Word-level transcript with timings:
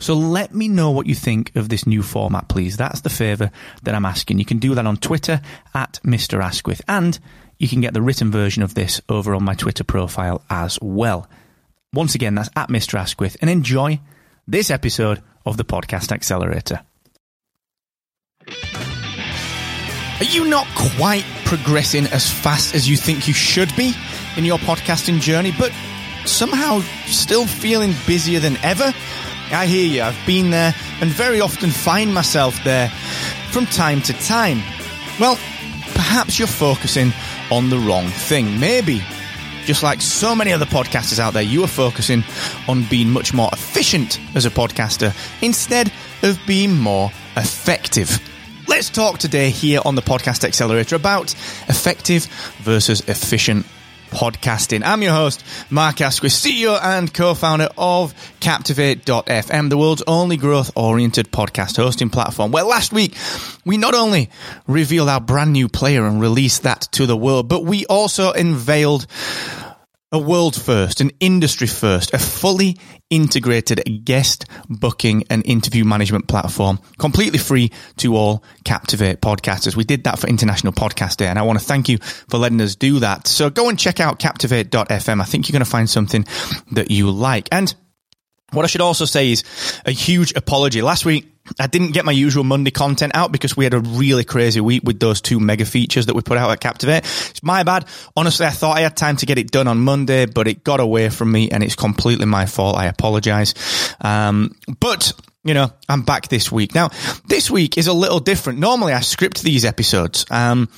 So 0.00 0.14
let 0.14 0.54
me 0.54 0.66
know 0.66 0.90
what 0.90 1.06
you 1.06 1.14
think 1.14 1.54
of 1.54 1.68
this 1.68 1.86
new 1.86 2.02
format, 2.02 2.48
please. 2.48 2.78
That's 2.78 3.02
the 3.02 3.10
favour 3.10 3.50
that 3.82 3.94
I'm 3.94 4.06
asking. 4.06 4.38
You 4.38 4.46
can 4.46 4.58
do 4.58 4.74
that 4.74 4.86
on 4.86 4.96
Twitter 4.96 5.42
at 5.74 6.00
Mr. 6.02 6.42
Asquith, 6.42 6.80
and 6.88 7.18
you 7.58 7.68
can 7.68 7.82
get 7.82 7.92
the 7.92 8.00
written 8.00 8.30
version 8.30 8.62
of 8.62 8.74
this 8.74 9.02
over 9.10 9.34
on 9.34 9.44
my 9.44 9.54
Twitter 9.54 9.84
profile 9.84 10.42
as 10.48 10.78
well. 10.80 11.28
Once 11.92 12.14
again, 12.14 12.34
that's 12.34 12.48
at 12.56 12.70
Mr. 12.70 12.98
Asquith, 12.98 13.36
and 13.42 13.50
enjoy 13.50 14.00
this 14.48 14.70
episode 14.70 15.22
of 15.44 15.58
the 15.58 15.64
Podcast 15.64 16.12
Accelerator. 16.12 16.80
Are 20.18 20.24
you 20.24 20.46
not 20.46 20.66
quite 20.96 21.24
progressing 21.44 22.06
as 22.06 22.30
fast 22.30 22.74
as 22.74 22.88
you 22.88 22.96
think 22.96 23.28
you 23.28 23.34
should 23.34 23.74
be 23.76 23.94
in 24.36 24.46
your 24.46 24.58
podcasting 24.58 25.20
journey, 25.20 25.52
but 25.58 25.72
somehow 26.24 26.80
still 27.06 27.46
feeling 27.46 27.92
busier 28.06 28.40
than 28.40 28.56
ever? 28.58 28.94
I 29.52 29.66
hear 29.66 29.86
you. 29.86 30.02
I've 30.02 30.26
been 30.26 30.50
there 30.50 30.74
and 31.00 31.10
very 31.10 31.40
often 31.40 31.70
find 31.70 32.14
myself 32.14 32.62
there 32.64 32.88
from 33.50 33.66
time 33.66 34.00
to 34.02 34.12
time. 34.12 34.62
Well, 35.18 35.36
perhaps 35.94 36.38
you're 36.38 36.48
focusing 36.48 37.12
on 37.50 37.68
the 37.68 37.78
wrong 37.78 38.06
thing. 38.06 38.60
Maybe, 38.60 39.02
just 39.64 39.82
like 39.82 40.00
so 40.00 40.34
many 40.34 40.52
other 40.52 40.66
podcasters 40.66 41.18
out 41.18 41.32
there, 41.32 41.42
you 41.42 41.64
are 41.64 41.68
focusing 41.68 42.22
on 42.68 42.84
being 42.84 43.10
much 43.10 43.34
more 43.34 43.50
efficient 43.52 44.20
as 44.34 44.46
a 44.46 44.50
podcaster 44.50 45.14
instead 45.42 45.92
of 46.22 46.38
being 46.46 46.76
more 46.76 47.10
effective. 47.36 48.20
Let's 48.68 48.88
talk 48.88 49.18
today 49.18 49.50
here 49.50 49.80
on 49.84 49.96
the 49.96 50.02
Podcast 50.02 50.44
Accelerator 50.44 50.94
about 50.94 51.32
effective 51.68 52.26
versus 52.62 53.00
efficient 53.08 53.66
podcasting. 54.10 54.82
I'm 54.84 55.02
your 55.02 55.12
host, 55.12 55.44
Mark 55.70 56.00
Asquith, 56.00 56.32
CEO 56.32 56.78
and 56.82 57.12
co-founder 57.12 57.68
of 57.78 58.14
Captivate.fm, 58.40 59.70
the 59.70 59.78
world's 59.78 60.02
only 60.06 60.36
growth-oriented 60.36 61.30
podcast 61.30 61.76
hosting 61.76 62.10
platform. 62.10 62.50
Well, 62.50 62.68
last 62.68 62.92
week, 62.92 63.16
we 63.64 63.76
not 63.76 63.94
only 63.94 64.30
revealed 64.66 65.08
our 65.08 65.20
brand 65.20 65.52
new 65.52 65.68
player 65.68 66.06
and 66.06 66.20
released 66.20 66.64
that 66.64 66.82
to 66.92 67.06
the 67.06 67.16
world, 67.16 67.48
but 67.48 67.64
we 67.64 67.86
also 67.86 68.32
unveiled 68.32 69.06
a 70.12 70.18
world 70.18 70.60
first, 70.60 71.00
an 71.00 71.10
industry 71.20 71.66
first, 71.66 72.12
a 72.12 72.18
fully 72.18 72.76
integrated 73.10 74.04
guest 74.04 74.44
booking 74.68 75.24
and 75.30 75.44
interview 75.46 75.84
management 75.84 76.26
platform, 76.28 76.78
completely 76.98 77.38
free 77.38 77.70
to 77.96 78.16
all 78.16 78.42
Captivate 78.64 79.20
podcasters. 79.20 79.76
We 79.76 79.84
did 79.84 80.04
that 80.04 80.18
for 80.18 80.26
International 80.26 80.72
Podcast 80.72 81.16
Day, 81.16 81.26
and 81.26 81.38
I 81.38 81.42
want 81.42 81.58
to 81.58 81.64
thank 81.64 81.88
you 81.88 81.98
for 81.98 82.38
letting 82.38 82.60
us 82.60 82.74
do 82.74 83.00
that. 83.00 83.26
So 83.26 83.50
go 83.50 83.68
and 83.68 83.78
check 83.78 84.00
out 84.00 84.18
captivate.fm. 84.18 85.20
I 85.20 85.24
think 85.24 85.48
you're 85.48 85.52
going 85.52 85.64
to 85.64 85.70
find 85.70 85.88
something 85.88 86.24
that 86.72 86.90
you 86.90 87.10
like. 87.10 87.48
And 87.52 87.74
what 88.52 88.64
I 88.64 88.68
should 88.68 88.80
also 88.80 89.04
say 89.04 89.32
is 89.32 89.44
a 89.84 89.90
huge 89.90 90.34
apology. 90.34 90.82
Last 90.82 91.04
week, 91.04 91.32
I 91.58 91.66
didn't 91.66 91.92
get 91.92 92.04
my 92.04 92.12
usual 92.12 92.44
Monday 92.44 92.70
content 92.70 93.12
out 93.14 93.32
because 93.32 93.56
we 93.56 93.64
had 93.64 93.74
a 93.74 93.80
really 93.80 94.24
crazy 94.24 94.60
week 94.60 94.82
with 94.84 95.00
those 95.00 95.20
two 95.20 95.40
mega 95.40 95.64
features 95.64 96.06
that 96.06 96.14
we 96.14 96.22
put 96.22 96.38
out 96.38 96.50
at 96.50 96.60
Captivate. 96.60 96.98
It's 96.98 97.42
my 97.42 97.62
bad. 97.62 97.86
Honestly, 98.16 98.46
I 98.46 98.50
thought 98.50 98.76
I 98.76 98.82
had 98.82 98.96
time 98.96 99.16
to 99.16 99.26
get 99.26 99.38
it 99.38 99.50
done 99.50 99.66
on 99.66 99.78
Monday, 99.78 100.26
but 100.26 100.46
it 100.46 100.62
got 100.62 100.80
away 100.80 101.08
from 101.08 101.32
me 101.32 101.50
and 101.50 101.62
it's 101.62 101.74
completely 101.74 102.26
my 102.26 102.46
fault. 102.46 102.76
I 102.76 102.86
apologize. 102.86 103.54
Um, 104.00 104.54
but 104.78 105.12
you 105.42 105.54
know, 105.54 105.72
I'm 105.88 106.02
back 106.02 106.28
this 106.28 106.52
week. 106.52 106.74
Now, 106.74 106.90
this 107.26 107.50
week 107.50 107.78
is 107.78 107.86
a 107.86 107.92
little 107.92 108.20
different. 108.20 108.58
Normally 108.58 108.92
I 108.92 109.00
script 109.00 109.42
these 109.42 109.64
episodes. 109.64 110.26
Um, 110.30 110.68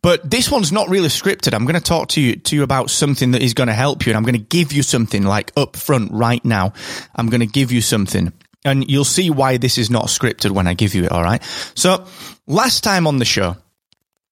but 0.00 0.28
this 0.28 0.50
one's 0.50 0.72
not 0.72 0.88
really 0.88 1.08
scripted. 1.08 1.52
I'm 1.54 1.64
going 1.64 1.74
to 1.74 1.80
talk 1.80 2.08
to 2.10 2.20
you, 2.20 2.36
to 2.36 2.56
you 2.56 2.62
about 2.62 2.88
something 2.90 3.32
that 3.32 3.42
is 3.42 3.52
going 3.52 3.66
to 3.66 3.74
help 3.74 4.06
you 4.06 4.10
and 4.10 4.16
I'm 4.16 4.22
going 4.22 4.34
to 4.34 4.56
give 4.56 4.72
you 4.72 4.82
something 4.82 5.24
like 5.24 5.52
up 5.56 5.76
front 5.76 6.12
right 6.12 6.42
now. 6.44 6.72
I'm 7.14 7.28
going 7.28 7.40
to 7.40 7.46
give 7.46 7.70
you 7.70 7.82
something 7.82 8.32
and 8.64 8.90
you'll 8.90 9.04
see 9.04 9.30
why 9.30 9.58
this 9.58 9.76
is 9.76 9.90
not 9.90 10.06
scripted 10.06 10.52
when 10.52 10.66
I 10.66 10.74
give 10.74 10.94
you 10.94 11.04
it. 11.04 11.12
All 11.12 11.22
right. 11.22 11.42
So 11.74 12.06
last 12.46 12.84
time 12.84 13.06
on 13.06 13.18
the 13.18 13.24
show, 13.24 13.56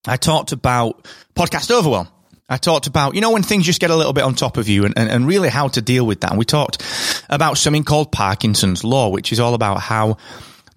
I 0.07 0.17
talked 0.17 0.53
about 0.53 1.07
podcast 1.35 1.69
overwhelm. 1.71 2.07
I 2.49 2.55
talked 2.55 2.87
about, 2.87 3.13
you 3.13 3.19
know, 3.19 3.31
when 3.31 3.43
things 3.43 3.65
just 3.65 3.81
get 3.81 3.89
a 3.89 3.95
little 3.95 4.13
bit 4.13 4.23
on 4.23 4.33
top 4.33 4.55
of 4.55 4.69
you 4.69 4.85
and, 4.85 4.97
and, 4.97 5.09
and 5.09 5.27
really 5.27 5.49
how 5.49 5.67
to 5.67 5.81
deal 5.81 6.05
with 6.05 6.21
that. 6.21 6.31
And 6.31 6.39
we 6.39 6.45
talked 6.45 6.81
about 7.29 7.57
something 7.57 7.83
called 7.83 8.13
Parkinson's 8.13 8.85
law, 8.85 9.09
which 9.09 9.33
is 9.33 9.39
all 9.39 9.53
about 9.53 9.81
how 9.81 10.15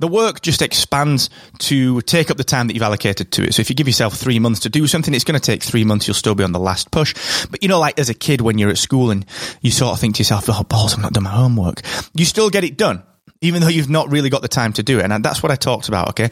the 0.00 0.08
work 0.08 0.40
just 0.40 0.62
expands 0.62 1.30
to 1.58 2.00
take 2.00 2.28
up 2.28 2.38
the 2.38 2.44
time 2.44 2.66
that 2.66 2.74
you've 2.74 2.82
allocated 2.82 3.30
to 3.32 3.44
it. 3.44 3.54
So 3.54 3.60
if 3.60 3.70
you 3.70 3.76
give 3.76 3.86
yourself 3.86 4.14
three 4.14 4.40
months 4.40 4.60
to 4.60 4.68
do 4.68 4.88
something, 4.88 5.14
it's 5.14 5.24
going 5.24 5.38
to 5.38 5.44
take 5.44 5.62
three 5.62 5.84
months. 5.84 6.08
You'll 6.08 6.14
still 6.14 6.34
be 6.34 6.42
on 6.42 6.52
the 6.52 6.58
last 6.58 6.90
push. 6.90 7.14
But 7.50 7.62
you 7.62 7.68
know, 7.68 7.78
like 7.78 8.00
as 8.00 8.08
a 8.08 8.14
kid, 8.14 8.40
when 8.40 8.58
you're 8.58 8.70
at 8.70 8.78
school 8.78 9.12
and 9.12 9.24
you 9.60 9.70
sort 9.70 9.92
of 9.92 10.00
think 10.00 10.16
to 10.16 10.20
yourself, 10.20 10.46
oh, 10.48 10.64
balls, 10.64 10.94
I'm 10.94 11.02
not 11.02 11.12
done 11.12 11.22
my 11.22 11.30
homework. 11.30 11.82
You 12.14 12.24
still 12.24 12.50
get 12.50 12.64
it 12.64 12.76
done 12.78 13.04
even 13.40 13.62
though 13.62 13.68
you've 13.68 13.88
not 13.88 14.10
really 14.10 14.28
got 14.28 14.42
the 14.42 14.48
time 14.48 14.72
to 14.74 14.82
do 14.82 14.98
it. 14.98 15.10
And 15.10 15.24
that's 15.24 15.42
what 15.42 15.50
I 15.50 15.56
talked 15.56 15.88
about. 15.88 16.10
Okay. 16.10 16.28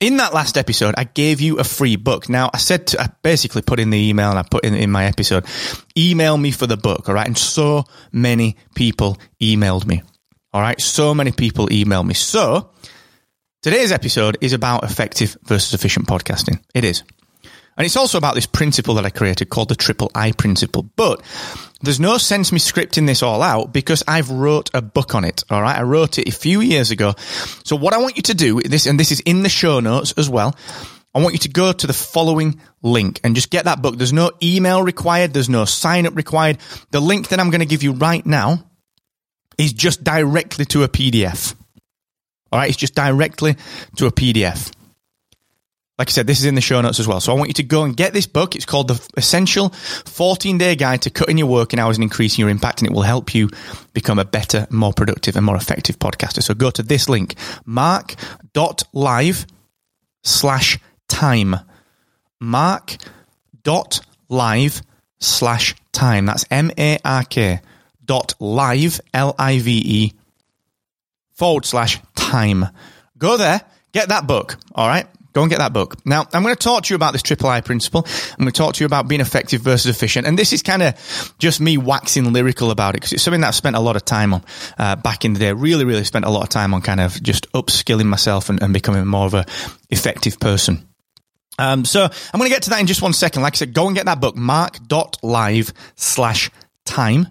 In 0.00 0.18
that 0.18 0.34
last 0.34 0.58
episode, 0.58 0.94
I 0.98 1.04
gave 1.04 1.40
you 1.40 1.58
a 1.58 1.64
free 1.64 1.96
book. 1.96 2.28
Now 2.28 2.50
I 2.52 2.58
said, 2.58 2.88
to, 2.88 3.00
I 3.00 3.08
basically 3.22 3.62
put 3.62 3.80
in 3.80 3.90
the 3.90 3.98
email 3.98 4.30
and 4.30 4.38
I 4.38 4.42
put 4.42 4.64
in, 4.64 4.74
in 4.74 4.90
my 4.90 5.06
episode, 5.06 5.46
email 5.96 6.36
me 6.36 6.50
for 6.50 6.66
the 6.66 6.76
book. 6.76 7.08
All 7.08 7.14
right. 7.14 7.26
And 7.26 7.38
so 7.38 7.84
many 8.12 8.56
people 8.74 9.18
emailed 9.40 9.86
me. 9.86 10.02
All 10.52 10.60
right. 10.60 10.80
So 10.80 11.14
many 11.14 11.32
people 11.32 11.68
emailed 11.68 12.06
me. 12.06 12.14
So 12.14 12.70
today's 13.62 13.92
episode 13.92 14.36
is 14.40 14.52
about 14.52 14.84
effective 14.84 15.36
versus 15.44 15.72
efficient 15.72 16.06
podcasting. 16.06 16.62
It 16.74 16.84
is. 16.84 17.02
And 17.76 17.86
it's 17.86 17.96
also 17.96 18.18
about 18.18 18.34
this 18.34 18.46
principle 18.46 18.94
that 18.94 19.06
I 19.06 19.10
created 19.10 19.48
called 19.48 19.68
the 19.68 19.74
triple 19.74 20.10
I 20.14 20.32
principle. 20.32 20.82
But 20.82 21.22
there's 21.80 22.00
no 22.00 22.18
sense 22.18 22.52
me 22.52 22.58
scripting 22.58 23.06
this 23.06 23.22
all 23.22 23.42
out 23.42 23.72
because 23.72 24.02
I've 24.06 24.30
wrote 24.30 24.70
a 24.74 24.82
book 24.82 25.14
on 25.14 25.24
it. 25.24 25.42
All 25.50 25.62
right. 25.62 25.78
I 25.78 25.82
wrote 25.82 26.18
it 26.18 26.28
a 26.28 26.32
few 26.32 26.60
years 26.60 26.90
ago. 26.90 27.14
So 27.64 27.76
what 27.76 27.94
I 27.94 27.98
want 27.98 28.16
you 28.16 28.22
to 28.24 28.34
do 28.34 28.60
this, 28.60 28.86
and 28.86 29.00
this 29.00 29.10
is 29.10 29.20
in 29.20 29.42
the 29.42 29.48
show 29.48 29.80
notes 29.80 30.12
as 30.16 30.28
well. 30.28 30.54
I 31.14 31.20
want 31.20 31.34
you 31.34 31.40
to 31.40 31.50
go 31.50 31.72
to 31.72 31.86
the 31.86 31.92
following 31.92 32.58
link 32.82 33.20
and 33.22 33.34
just 33.34 33.50
get 33.50 33.66
that 33.66 33.82
book. 33.82 33.98
There's 33.98 34.14
no 34.14 34.30
email 34.42 34.82
required. 34.82 35.34
There's 35.34 35.50
no 35.50 35.66
sign 35.66 36.06
up 36.06 36.16
required. 36.16 36.58
The 36.90 37.00
link 37.00 37.28
that 37.28 37.40
I'm 37.40 37.50
going 37.50 37.60
to 37.60 37.66
give 37.66 37.82
you 37.82 37.92
right 37.92 38.24
now 38.24 38.64
is 39.58 39.72
just 39.74 40.02
directly 40.02 40.64
to 40.66 40.84
a 40.84 40.88
PDF. 40.88 41.54
All 42.50 42.58
right. 42.58 42.68
It's 42.68 42.78
just 42.78 42.94
directly 42.94 43.56
to 43.96 44.06
a 44.06 44.12
PDF. 44.12 44.72
Like 45.98 46.08
I 46.08 46.10
said, 46.10 46.26
this 46.26 46.38
is 46.38 46.46
in 46.46 46.54
the 46.54 46.62
show 46.62 46.80
notes 46.80 46.98
as 47.00 47.06
well. 47.06 47.20
So 47.20 47.32
I 47.32 47.36
want 47.36 47.48
you 47.48 47.54
to 47.54 47.62
go 47.62 47.84
and 47.84 47.96
get 47.96 48.12
this 48.14 48.26
book. 48.26 48.56
It's 48.56 48.64
called 48.64 48.88
The 48.88 49.08
Essential 49.16 49.68
14 49.68 50.56
Day 50.58 50.74
Guide 50.74 51.02
to 51.02 51.10
Cutting 51.10 51.36
Your 51.36 51.48
Working 51.48 51.78
Hours 51.78 51.98
and 51.98 52.02
Increasing 52.02 52.40
Your 52.40 52.48
Impact, 52.50 52.80
and 52.80 52.90
it 52.90 52.94
will 52.94 53.02
help 53.02 53.34
you 53.34 53.50
become 53.92 54.18
a 54.18 54.24
better, 54.24 54.66
more 54.70 54.94
productive, 54.94 55.36
and 55.36 55.44
more 55.44 55.56
effective 55.56 55.98
podcaster. 55.98 56.42
So 56.42 56.54
go 56.54 56.70
to 56.70 56.82
this 56.82 57.08
link, 57.10 57.34
mark.live 57.66 59.46
slash 60.22 60.78
time. 61.08 61.56
Mark.live 62.40 63.02
slash 65.20 65.74
time. 65.92 66.26
That's 66.26 66.44
M 66.50 66.70
A 66.78 66.98
R 67.04 67.24
K 67.24 67.60
dot 68.04 68.34
live, 68.40 69.00
L 69.14 69.34
I 69.38 69.58
V 69.58 69.82
E, 69.84 70.12
forward 71.32 71.64
slash 71.64 72.00
time. 72.14 72.66
Go 73.18 73.36
there, 73.36 73.60
get 73.92 74.08
that 74.08 74.26
book, 74.26 74.56
all 74.74 74.88
right? 74.88 75.06
Go 75.32 75.42
and 75.42 75.50
get 75.50 75.58
that 75.58 75.72
book. 75.72 76.04
Now, 76.04 76.26
I'm 76.32 76.42
going 76.42 76.54
to 76.54 76.62
talk 76.62 76.84
to 76.84 76.92
you 76.92 76.96
about 76.96 77.12
this 77.12 77.22
triple 77.22 77.48
I 77.48 77.60
principle. 77.62 78.04
I'm 78.06 78.38
going 78.38 78.52
to 78.52 78.56
talk 78.56 78.74
to 78.74 78.80
you 78.80 78.86
about 78.86 79.08
being 79.08 79.20
effective 79.20 79.62
versus 79.62 79.86
efficient. 79.86 80.26
And 80.26 80.38
this 80.38 80.52
is 80.52 80.62
kind 80.62 80.82
of 80.82 81.34
just 81.38 81.60
me 81.60 81.78
waxing 81.78 82.32
lyrical 82.32 82.70
about 82.70 82.90
it 82.90 82.98
because 82.98 83.12
it's 83.12 83.22
something 83.22 83.40
that 83.40 83.48
I've 83.48 83.54
spent 83.54 83.76
a 83.76 83.80
lot 83.80 83.96
of 83.96 84.04
time 84.04 84.34
on 84.34 84.44
uh, 84.78 84.96
back 84.96 85.24
in 85.24 85.32
the 85.32 85.40
day. 85.40 85.52
Really, 85.52 85.84
really 85.84 86.04
spent 86.04 86.26
a 86.26 86.30
lot 86.30 86.42
of 86.42 86.50
time 86.50 86.74
on 86.74 86.82
kind 86.82 87.00
of 87.00 87.22
just 87.22 87.50
upskilling 87.52 88.06
myself 88.06 88.50
and, 88.50 88.62
and 88.62 88.74
becoming 88.74 89.06
more 89.06 89.26
of 89.26 89.34
a 89.34 89.46
effective 89.90 90.38
person. 90.38 90.86
Um, 91.58 91.84
so 91.84 92.02
I'm 92.02 92.38
going 92.38 92.50
to 92.50 92.54
get 92.54 92.64
to 92.64 92.70
that 92.70 92.80
in 92.80 92.86
just 92.86 93.02
one 93.02 93.12
second. 93.12 93.42
Like 93.42 93.54
I 93.54 93.56
said, 93.56 93.74
go 93.74 93.86
and 93.86 93.96
get 93.96 94.06
that 94.06 94.20
book, 94.20 94.36
mark.live 94.36 95.72
slash 95.96 96.50
time. 96.84 97.28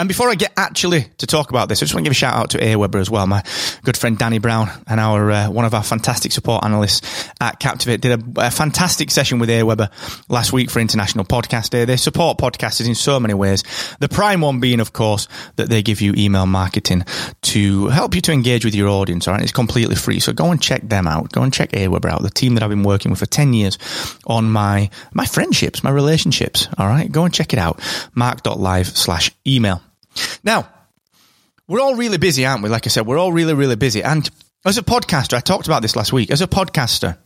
And 0.00 0.06
before 0.06 0.28
I 0.30 0.36
get 0.36 0.52
actually 0.56 1.06
to 1.18 1.26
talk 1.26 1.50
about 1.50 1.68
this, 1.68 1.80
I 1.80 1.84
just 1.84 1.92
want 1.92 2.04
to 2.04 2.08
give 2.08 2.12
a 2.12 2.14
shout 2.14 2.36
out 2.36 2.50
to 2.50 2.58
Aweber 2.58 3.00
as 3.00 3.10
well. 3.10 3.26
My 3.26 3.42
good 3.82 3.96
friend 3.96 4.16
Danny 4.16 4.38
Brown 4.38 4.70
and 4.86 5.00
our 5.00 5.28
uh, 5.28 5.50
one 5.50 5.64
of 5.64 5.74
our 5.74 5.82
fantastic 5.82 6.30
support 6.30 6.64
analysts 6.64 7.28
at 7.40 7.58
Captivate 7.58 8.00
did 8.00 8.20
a, 8.38 8.46
a 8.46 8.50
fantastic 8.52 9.10
session 9.10 9.40
with 9.40 9.48
Aweber 9.48 9.90
last 10.28 10.52
week 10.52 10.70
for 10.70 10.78
International 10.78 11.24
Podcast 11.24 11.70
Day. 11.70 11.84
They 11.84 11.96
support 11.96 12.38
podcasters 12.38 12.86
in 12.86 12.94
so 12.94 13.18
many 13.18 13.34
ways. 13.34 13.64
The 13.98 14.08
prime 14.08 14.40
one 14.40 14.60
being, 14.60 14.78
of 14.78 14.92
course, 14.92 15.26
that 15.56 15.68
they 15.68 15.82
give 15.82 16.00
you 16.00 16.14
email 16.16 16.46
marketing 16.46 17.04
to 17.42 17.88
help 17.88 18.14
you 18.14 18.20
to 18.20 18.32
engage 18.32 18.64
with 18.64 18.76
your 18.76 18.88
audience. 18.88 19.26
All 19.26 19.34
right, 19.34 19.42
it's 19.42 19.50
completely 19.50 19.96
free, 19.96 20.20
so 20.20 20.32
go 20.32 20.52
and 20.52 20.62
check 20.62 20.88
them 20.88 21.08
out. 21.08 21.32
Go 21.32 21.42
and 21.42 21.52
check 21.52 21.72
Aweber 21.72 22.08
out, 22.08 22.22
the 22.22 22.30
team 22.30 22.54
that 22.54 22.62
I've 22.62 22.70
been 22.70 22.84
working 22.84 23.10
with 23.10 23.18
for 23.18 23.26
ten 23.26 23.52
years 23.52 23.78
on 24.28 24.48
my 24.48 24.90
my 25.12 25.24
friendships, 25.24 25.82
my 25.82 25.90
relationships. 25.90 26.68
All 26.78 26.86
right, 26.86 27.10
go 27.10 27.24
and 27.24 27.34
check 27.34 27.52
it 27.52 27.58
out. 27.58 27.80
Mark.live 28.14 28.86
slash 28.86 29.32
email. 29.44 29.82
Now, 30.42 30.68
we're 31.66 31.80
all 31.80 31.94
really 31.94 32.18
busy, 32.18 32.46
aren't 32.46 32.62
we? 32.62 32.68
Like 32.68 32.86
I 32.86 32.88
said, 32.88 33.06
we're 33.06 33.18
all 33.18 33.32
really, 33.32 33.54
really 33.54 33.76
busy. 33.76 34.02
And 34.02 34.28
as 34.64 34.78
a 34.78 34.82
podcaster, 34.82 35.36
I 35.36 35.40
talked 35.40 35.66
about 35.66 35.82
this 35.82 35.96
last 35.96 36.12
week. 36.12 36.30
As 36.30 36.40
a 36.40 36.46
podcaster, 36.46 37.18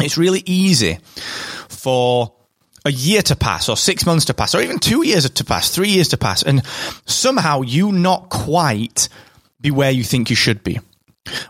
it's 0.00 0.18
really 0.18 0.42
easy 0.46 0.98
for 1.68 2.32
a 2.84 2.90
year 2.90 3.22
to 3.22 3.36
pass 3.36 3.68
or 3.68 3.76
six 3.76 4.04
months 4.04 4.26
to 4.26 4.34
pass 4.34 4.54
or 4.54 4.60
even 4.60 4.78
two 4.78 5.06
years 5.06 5.28
to 5.28 5.44
pass, 5.44 5.70
three 5.70 5.90
years 5.90 6.08
to 6.08 6.16
pass, 6.16 6.42
and 6.42 6.64
somehow 7.06 7.62
you 7.62 7.92
not 7.92 8.28
quite 8.28 9.08
be 9.60 9.70
where 9.70 9.90
you 9.90 10.02
think 10.02 10.30
you 10.30 10.36
should 10.36 10.64
be. 10.64 10.80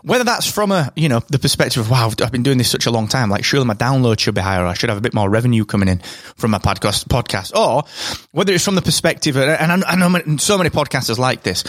Whether 0.03 0.23
that's 0.23 0.49
from 0.49 0.71
a, 0.71 0.93
you 0.95 1.09
know, 1.09 1.21
the 1.29 1.39
perspective 1.39 1.81
of, 1.81 1.89
wow, 1.89 2.11
I've 2.21 2.31
been 2.31 2.43
doing 2.43 2.59
this 2.59 2.69
such 2.69 2.85
a 2.85 2.91
long 2.91 3.07
time, 3.07 3.29
like 3.29 3.43
surely 3.43 3.65
my 3.65 3.73
download 3.73 4.19
should 4.19 4.35
be 4.35 4.41
higher, 4.41 4.65
I 4.65 4.75
should 4.75 4.89
have 4.89 4.97
a 4.97 5.01
bit 5.01 5.15
more 5.15 5.29
revenue 5.29 5.65
coming 5.65 5.89
in 5.89 5.99
from 6.35 6.51
my 6.51 6.59
podcast, 6.59 7.07
podcast. 7.07 7.55
or 7.55 7.83
whether 8.31 8.53
it's 8.53 8.63
from 8.63 8.75
the 8.75 8.83
perspective, 8.83 9.35
and 9.35 9.83
I, 9.83 9.93
I 9.93 9.95
know 9.95 10.37
so 10.37 10.57
many 10.59 10.69
podcasters 10.69 11.17
like 11.17 11.41
this, 11.41 11.63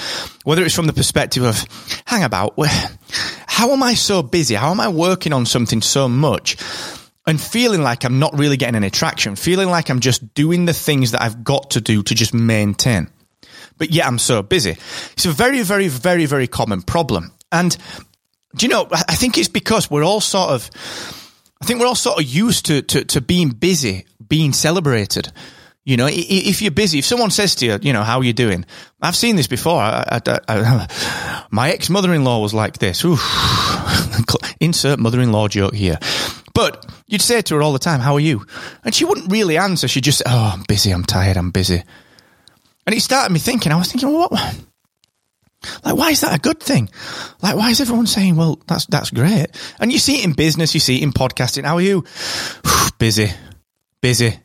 whether 0.45 0.63
it's 0.63 0.75
from 0.75 0.87
the 0.87 0.93
perspective 0.93 1.45
of, 1.45 1.65
hang 2.05 2.25
about, 2.25 2.59
how 3.47 3.71
am 3.73 3.83
I 3.83 3.95
so 3.95 4.23
busy? 4.23 4.55
How 4.55 4.71
am 4.71 4.81
I 4.81 4.89
working 4.89 5.33
on 5.33 5.47
something 5.47 5.81
so 5.81 6.09
much? 6.09 6.57
and 7.27 7.41
feeling 7.41 7.83
like 7.83 8.05
I'm 8.05 8.19
not 8.19 8.39
really 8.39 8.59
getting 8.59 8.75
any 8.75 8.91
traction, 8.91 9.35
feeling 9.35 9.69
like 9.69 9.89
I'm 9.89 10.01
just 10.01 10.35
doing 10.35 10.67
the 10.67 10.75
things 10.75 11.13
that 11.13 11.23
I've 11.23 11.43
got 11.43 11.71
to 11.71 11.81
do 11.81 12.03
to 12.03 12.15
just 12.15 12.35
maintain. 12.35 13.09
But 13.79 13.93
yet 13.93 14.07
I'm 14.07 14.19
so 14.19 14.43
busy. 14.43 14.77
It's 15.13 15.25
a 15.25 15.33
very, 15.33 15.63
very, 15.63 15.89
very, 15.89 16.27
very 16.27 16.47
common 16.47 16.83
problem. 16.83 17.33
And 17.55 17.77
do 18.57 18.67
you 18.67 18.71
know, 18.71 18.89
I 18.91 19.15
think 19.15 19.39
it's 19.39 19.49
because 19.49 19.89
we're 19.89 20.05
all 20.05 20.21
sort 20.21 20.51
of, 20.51 20.71
I 21.63 21.65
think 21.65 21.81
we're 21.81 21.87
all 21.87 21.95
sort 21.95 22.19
of 22.19 22.27
used 22.27 22.67
to, 22.67 22.83
to, 22.83 23.05
to 23.05 23.21
being 23.21 23.51
busy, 23.51 24.07
being 24.29 24.53
celebrated. 24.53 25.33
You 25.85 25.97
know, 25.97 26.09
if 26.11 26.63
you're 26.63 26.73
busy, 26.73 26.99
if 26.99 27.05
someone 27.05 27.31
says 27.31 27.55
to 27.57 27.67
you, 27.67 27.79
you 27.81 27.93
know, 27.93 28.03
how 28.03 28.19
are 28.19 28.25
you 28.25 28.33
doing? 28.33 28.65
I've 29.01 29.15
seen 29.15 29.37
this 29.37 29.47
before. 29.47 29.79
I, 29.79 30.21
I, 30.27 30.41
I, 30.49 31.47
my 31.51 31.71
ex 31.71 31.91
mother 31.91 32.13
in 32.13 32.25
law 32.25 32.41
was 32.41 32.55
like 32.55 32.79
this. 32.79 33.05
Insert 34.61 34.99
mother 34.99 35.21
in 35.21 35.31
law 35.31 35.47
joke 35.47 35.75
here. 35.75 35.99
But 36.55 36.87
you'd 37.07 37.21
say 37.21 37.43
to 37.43 37.55
her 37.55 37.63
all 37.63 37.73
the 37.73 37.79
time, 37.79 38.01
How 38.01 38.15
are 38.15 38.21
you? 38.21 38.47
And 38.83 38.95
she 38.95 39.05
wouldn't 39.05 39.31
really 39.31 39.59
answer. 39.59 39.87
She'd 39.87 40.05
just 40.05 40.19
say, 40.19 40.25
Oh, 40.27 40.53
I'm 40.55 40.65
busy. 40.67 40.91
I'm 40.91 41.05
tired. 41.05 41.37
I'm 41.37 41.51
busy. 41.51 41.83
And 42.87 42.95
it 42.97 43.01
started 43.01 43.33
me 43.33 43.39
thinking, 43.39 43.73
I 43.73 43.77
was 43.77 43.91
thinking, 43.91 44.11
well, 44.11 44.29
what? 44.31 44.59
Like, 45.85 45.97
why 45.97 46.11
is 46.11 46.21
that 46.23 46.35
a 46.37 46.41
good 46.41 46.61
thing? 46.61 46.89
Like, 47.43 47.57
why 47.57 47.71
is 47.71 47.81
everyone 47.81 48.07
saying, 48.07 48.37
well, 48.37 48.61
that's, 48.67 48.87
that's 48.87 49.11
great? 49.11 49.47
And 49.81 49.93
you 49.93 49.99
see 49.99 50.19
it 50.19 50.25
in 50.25 50.33
business, 50.33 50.75
you 50.75 50.81
see 50.81 50.97
it 50.97 51.03
in 51.03 51.13
podcasting. 51.13 51.65
How 51.65 51.77
are 51.77 51.81
you? 51.81 52.05
busy, 52.99 53.31
busy, 54.01 54.39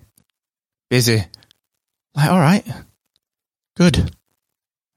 busy. 0.89 1.23
Like, 2.15 2.29
all 2.29 2.39
right, 2.39 2.65
good. 3.75 4.11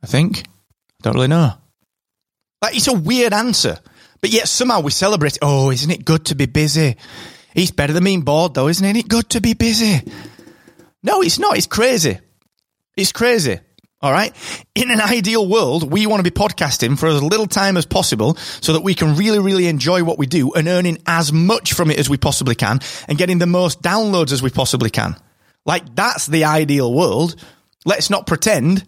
I 0.02 0.06
think. 0.06 0.38
I 0.48 1.02
don't 1.02 1.14
really 1.14 1.28
know. 1.28 1.52
Like, 2.60 2.76
it's 2.76 2.88
a 2.88 2.92
weird 2.92 3.32
answer, 3.32 3.78
but 4.20 4.30
yet 4.30 4.48
somehow 4.48 4.80
we 4.80 4.90
celebrate. 4.90 5.38
Oh, 5.42 5.70
isn't 5.70 5.90
it 5.90 6.04
good 6.04 6.26
to 6.26 6.34
be 6.34 6.46
busy? 6.46 6.96
It's 7.54 7.70
better 7.70 7.92
than 7.92 8.04
being 8.04 8.22
bored, 8.22 8.54
though, 8.54 8.68
isn't 8.68 8.84
it? 8.84 8.90
Isn't 8.90 9.06
it 9.06 9.08
good 9.08 9.28
to 9.30 9.40
be 9.40 9.54
busy? 9.54 10.00
No, 11.02 11.22
it's 11.22 11.38
not. 11.38 11.56
It's 11.56 11.66
crazy. 11.66 12.18
It's 12.96 13.12
crazy. 13.12 13.60
All 14.02 14.10
right. 14.10 14.34
In 14.74 14.90
an 14.90 15.00
ideal 15.00 15.46
world, 15.46 15.90
we 15.90 16.06
want 16.06 16.24
to 16.24 16.28
be 16.28 16.36
podcasting 16.36 16.98
for 16.98 17.06
as 17.06 17.22
little 17.22 17.46
time 17.46 17.76
as 17.76 17.86
possible 17.86 18.34
so 18.34 18.72
that 18.72 18.82
we 18.82 18.94
can 18.94 19.16
really, 19.16 19.38
really 19.38 19.68
enjoy 19.68 20.02
what 20.02 20.18
we 20.18 20.26
do 20.26 20.52
and 20.54 20.66
earning 20.66 20.98
as 21.06 21.32
much 21.32 21.72
from 21.72 21.88
it 21.90 22.00
as 22.00 22.10
we 22.10 22.16
possibly 22.16 22.56
can 22.56 22.80
and 23.06 23.16
getting 23.16 23.38
the 23.38 23.46
most 23.46 23.80
downloads 23.80 24.32
as 24.32 24.42
we 24.42 24.50
possibly 24.50 24.90
can. 24.90 25.14
Like 25.64 25.94
that's 25.94 26.26
the 26.26 26.44
ideal 26.44 26.92
world. 26.92 27.36
Let's 27.84 28.10
not 28.10 28.26
pretend. 28.26 28.84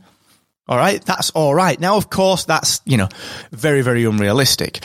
All 0.67 0.77
right. 0.77 1.05
That's 1.05 1.31
all 1.31 1.55
right. 1.55 1.79
Now, 1.79 1.97
of 1.97 2.11
course, 2.11 2.45
that's, 2.45 2.81
you 2.85 2.97
know, 2.97 3.09
very, 3.53 3.83
very 3.83 4.05
unrealistic. 4.05 4.83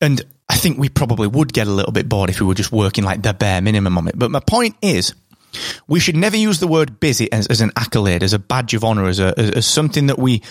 And 0.00 0.22
I 0.48 0.56
think 0.56 0.78
we 0.78 0.90
probably 0.90 1.26
would 1.26 1.52
get 1.52 1.66
a 1.66 1.72
little 1.72 1.92
bit 1.92 2.08
bored 2.08 2.30
if 2.30 2.40
we 2.40 2.46
were 2.46 2.54
just 2.54 2.70
working 2.70 3.02
like 3.02 3.22
the 3.22 3.34
bare 3.34 3.62
minimum 3.62 3.98
on 3.98 4.08
it. 4.08 4.18
But 4.18 4.30
my 4.30 4.40
point 4.40 4.76
is, 4.80 5.14
we 5.86 6.00
should 6.00 6.16
never 6.16 6.36
use 6.36 6.60
the 6.60 6.66
word 6.66 7.00
busy 7.00 7.30
as, 7.32 7.46
as 7.48 7.60
an 7.60 7.70
accolade, 7.76 8.22
as 8.22 8.32
a 8.32 8.38
badge 8.38 8.74
of 8.74 8.84
honor, 8.84 9.06
as, 9.06 9.18
a, 9.18 9.34
as, 9.38 9.50
as, 9.50 9.66
something 9.66 10.06
that 10.06 10.18
we 10.18 10.42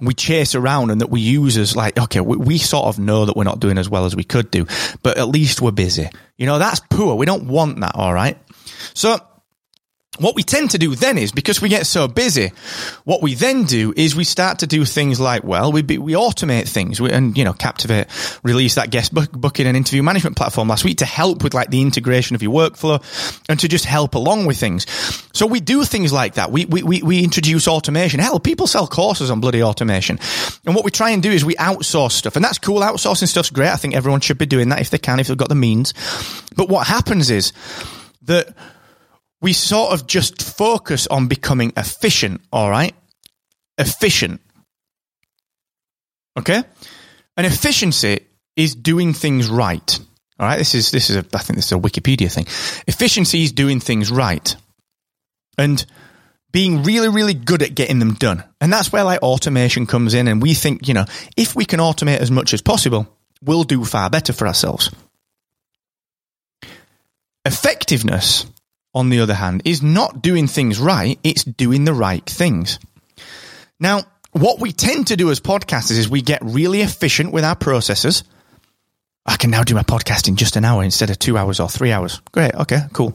we 0.00 0.14
chase 0.14 0.54
around 0.54 0.90
and 0.90 1.00
that 1.00 1.10
we 1.10 1.20
use 1.20 1.56
as 1.56 1.76
like, 1.76 1.98
okay, 1.98 2.20
we, 2.20 2.36
we 2.36 2.58
sort 2.58 2.86
of 2.86 2.98
know 2.98 3.24
that 3.24 3.36
we're 3.36 3.44
not 3.44 3.60
doing 3.60 3.78
as 3.78 3.88
well 3.88 4.04
as 4.04 4.16
we 4.16 4.24
could 4.24 4.50
do, 4.50 4.66
but 5.02 5.18
at 5.18 5.28
least 5.28 5.60
we're 5.60 5.70
busy. 5.70 6.08
You 6.36 6.46
know, 6.46 6.58
that's 6.58 6.80
poor. 6.90 7.16
We 7.16 7.26
don't 7.26 7.48
want 7.48 7.80
that, 7.80 7.94
all 7.94 8.12
right? 8.12 8.38
So 8.94 9.18
what 10.20 10.34
we 10.34 10.42
tend 10.42 10.70
to 10.72 10.78
do 10.78 10.94
then 10.94 11.16
is 11.16 11.32
because 11.32 11.62
we 11.62 11.68
get 11.68 11.86
so 11.86 12.06
busy, 12.06 12.52
what 13.04 13.22
we 13.22 13.34
then 13.34 13.64
do 13.64 13.94
is 13.96 14.14
we 14.14 14.24
start 14.24 14.58
to 14.58 14.66
do 14.66 14.84
things 14.84 15.18
like, 15.18 15.44
well, 15.44 15.72
we, 15.72 15.82
we 15.82 16.12
automate 16.12 16.68
things 16.68 17.00
we, 17.00 17.10
and, 17.10 17.36
you 17.38 17.44
know, 17.44 17.54
Captivate 17.54 18.06
released 18.42 18.76
that 18.76 18.90
guest 18.90 19.14
book, 19.14 19.32
booking 19.32 19.66
and 19.66 19.76
interview 19.76 20.02
management 20.02 20.36
platform 20.36 20.68
last 20.68 20.84
week 20.84 20.98
to 20.98 21.06
help 21.06 21.42
with 21.42 21.54
like 21.54 21.70
the 21.70 21.80
integration 21.80 22.34
of 22.34 22.42
your 22.42 22.52
workflow 22.52 23.02
and 23.48 23.58
to 23.60 23.68
just 23.68 23.86
help 23.86 24.14
along 24.14 24.46
with 24.46 24.58
things. 24.58 24.86
So 25.32 25.46
we 25.46 25.60
do 25.60 25.84
things 25.84 26.12
like 26.12 26.34
that. 26.34 26.52
We, 26.52 26.66
we, 26.66 26.82
we, 26.82 27.02
we 27.02 27.24
introduce 27.24 27.66
automation. 27.66 28.20
Hell, 28.20 28.38
people 28.38 28.66
sell 28.66 28.86
courses 28.86 29.30
on 29.30 29.40
bloody 29.40 29.62
automation. 29.62 30.18
And 30.66 30.74
what 30.74 30.84
we 30.84 30.90
try 30.90 31.10
and 31.10 31.22
do 31.22 31.30
is 31.30 31.44
we 31.44 31.54
outsource 31.54 32.12
stuff 32.12 32.36
and 32.36 32.44
that's 32.44 32.58
cool. 32.58 32.80
Outsourcing 32.80 33.28
stuff's 33.28 33.50
great. 33.50 33.70
I 33.70 33.76
think 33.76 33.96
everyone 33.96 34.20
should 34.20 34.38
be 34.38 34.46
doing 34.46 34.68
that 34.68 34.80
if 34.80 34.90
they 34.90 34.98
can, 34.98 35.18
if 35.18 35.28
they've 35.28 35.36
got 35.36 35.48
the 35.48 35.54
means. 35.54 35.94
But 36.56 36.68
what 36.68 36.86
happens 36.86 37.30
is 37.30 37.52
that 38.22 38.54
we 39.40 39.52
sort 39.52 39.92
of 39.92 40.06
just 40.06 40.42
focus 40.42 41.06
on 41.06 41.28
becoming 41.28 41.72
efficient, 41.76 42.40
all 42.52 42.70
right? 42.70 42.94
Efficient. 43.78 44.40
Okay? 46.38 46.62
And 47.36 47.46
efficiency 47.46 48.26
is 48.56 48.74
doing 48.74 49.14
things 49.14 49.48
right. 49.48 49.98
All 50.38 50.46
right, 50.46 50.58
this 50.58 50.74
is 50.74 50.90
this 50.90 51.10
is 51.10 51.16
a 51.16 51.24
I 51.34 51.38
think 51.38 51.56
this 51.56 51.66
is 51.66 51.72
a 51.72 51.76
Wikipedia 51.76 52.32
thing. 52.32 52.46
Efficiency 52.86 53.42
is 53.42 53.52
doing 53.52 53.78
things 53.78 54.10
right. 54.10 54.56
And 55.58 55.84
being 56.52 56.82
really, 56.82 57.08
really 57.08 57.34
good 57.34 57.62
at 57.62 57.74
getting 57.74 57.98
them 57.98 58.14
done. 58.14 58.42
And 58.60 58.72
that's 58.72 58.92
where 58.92 59.04
like 59.04 59.22
automation 59.22 59.86
comes 59.86 60.14
in. 60.14 60.28
And 60.28 60.42
we 60.42 60.54
think, 60.54 60.88
you 60.88 60.94
know, 60.94 61.04
if 61.36 61.54
we 61.54 61.64
can 61.64 61.78
automate 61.78 62.18
as 62.18 62.30
much 62.30 62.54
as 62.54 62.62
possible, 62.62 63.06
we'll 63.42 63.64
do 63.64 63.84
far 63.84 64.10
better 64.10 64.32
for 64.32 64.46
ourselves. 64.46 64.90
Effectiveness 67.44 68.46
on 68.94 69.08
the 69.08 69.20
other 69.20 69.34
hand, 69.34 69.62
is 69.64 69.82
not 69.82 70.22
doing 70.22 70.46
things 70.46 70.78
right, 70.78 71.18
it's 71.22 71.44
doing 71.44 71.84
the 71.84 71.94
right 71.94 72.24
things. 72.24 72.78
Now, 73.78 74.02
what 74.32 74.60
we 74.60 74.72
tend 74.72 75.08
to 75.08 75.16
do 75.16 75.30
as 75.30 75.40
podcasters 75.40 75.98
is 75.98 76.08
we 76.08 76.22
get 76.22 76.40
really 76.42 76.82
efficient 76.82 77.32
with 77.32 77.44
our 77.44 77.56
processes. 77.56 78.24
I 79.26 79.36
can 79.36 79.50
now 79.50 79.64
do 79.64 79.74
my 79.74 79.82
podcast 79.82 80.28
in 80.28 80.36
just 80.36 80.56
an 80.56 80.64
hour 80.64 80.82
instead 80.82 81.10
of 81.10 81.18
two 81.18 81.36
hours 81.36 81.60
or 81.60 81.68
three 81.68 81.92
hours. 81.92 82.20
Great. 82.32 82.54
Okay, 82.54 82.80
cool. 82.92 83.14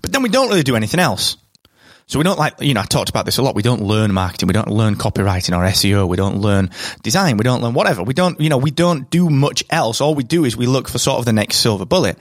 But 0.00 0.12
then 0.12 0.22
we 0.22 0.28
don't 0.28 0.48
really 0.48 0.62
do 0.62 0.76
anything 0.76 1.00
else. 1.00 1.36
So 2.06 2.18
we 2.18 2.24
don't 2.24 2.38
like, 2.38 2.60
you 2.60 2.74
know, 2.74 2.82
I 2.82 2.84
talked 2.84 3.08
about 3.08 3.24
this 3.24 3.38
a 3.38 3.42
lot. 3.42 3.54
We 3.54 3.62
don't 3.62 3.82
learn 3.82 4.12
marketing. 4.12 4.46
We 4.46 4.52
don't 4.52 4.68
learn 4.68 4.94
copywriting 4.96 5.56
or 5.56 5.64
SEO. 5.70 6.06
We 6.06 6.18
don't 6.18 6.36
learn 6.36 6.70
design. 7.02 7.38
We 7.38 7.44
don't 7.44 7.62
learn 7.62 7.72
whatever. 7.72 8.02
We 8.02 8.12
don't, 8.12 8.38
you 8.40 8.50
know, 8.50 8.58
we 8.58 8.70
don't 8.70 9.08
do 9.08 9.30
much 9.30 9.64
else. 9.70 10.02
All 10.02 10.14
we 10.14 10.22
do 10.22 10.44
is 10.44 10.56
we 10.56 10.66
look 10.66 10.88
for 10.88 10.98
sort 10.98 11.18
of 11.18 11.24
the 11.24 11.32
next 11.32 11.56
silver 11.56 11.86
bullet. 11.86 12.18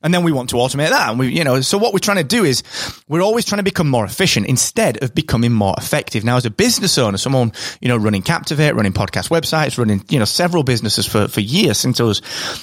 And 0.00 0.14
then 0.14 0.22
we 0.22 0.30
want 0.30 0.50
to 0.50 0.56
automate 0.56 0.90
that. 0.90 1.10
And 1.10 1.18
we, 1.18 1.28
you 1.28 1.42
know, 1.42 1.60
so 1.60 1.76
what 1.76 1.92
we're 1.92 1.98
trying 1.98 2.18
to 2.18 2.24
do 2.24 2.44
is 2.44 2.62
we're 3.08 3.20
always 3.20 3.44
trying 3.44 3.58
to 3.58 3.64
become 3.64 3.88
more 3.88 4.04
efficient 4.04 4.46
instead 4.46 5.02
of 5.02 5.12
becoming 5.12 5.52
more 5.52 5.74
effective. 5.76 6.24
Now, 6.24 6.36
as 6.36 6.46
a 6.46 6.50
business 6.50 6.98
owner, 6.98 7.18
someone, 7.18 7.52
you 7.80 7.88
know, 7.88 7.96
running 7.96 8.22
Captivate, 8.22 8.74
running 8.74 8.92
podcast 8.92 9.28
websites, 9.28 9.76
running, 9.76 10.04
you 10.08 10.20
know, 10.20 10.24
several 10.24 10.62
businesses 10.62 11.04
for, 11.04 11.26
for 11.26 11.40
years 11.40 11.78
since 11.78 11.98
I 11.98 12.04
was 12.04 12.22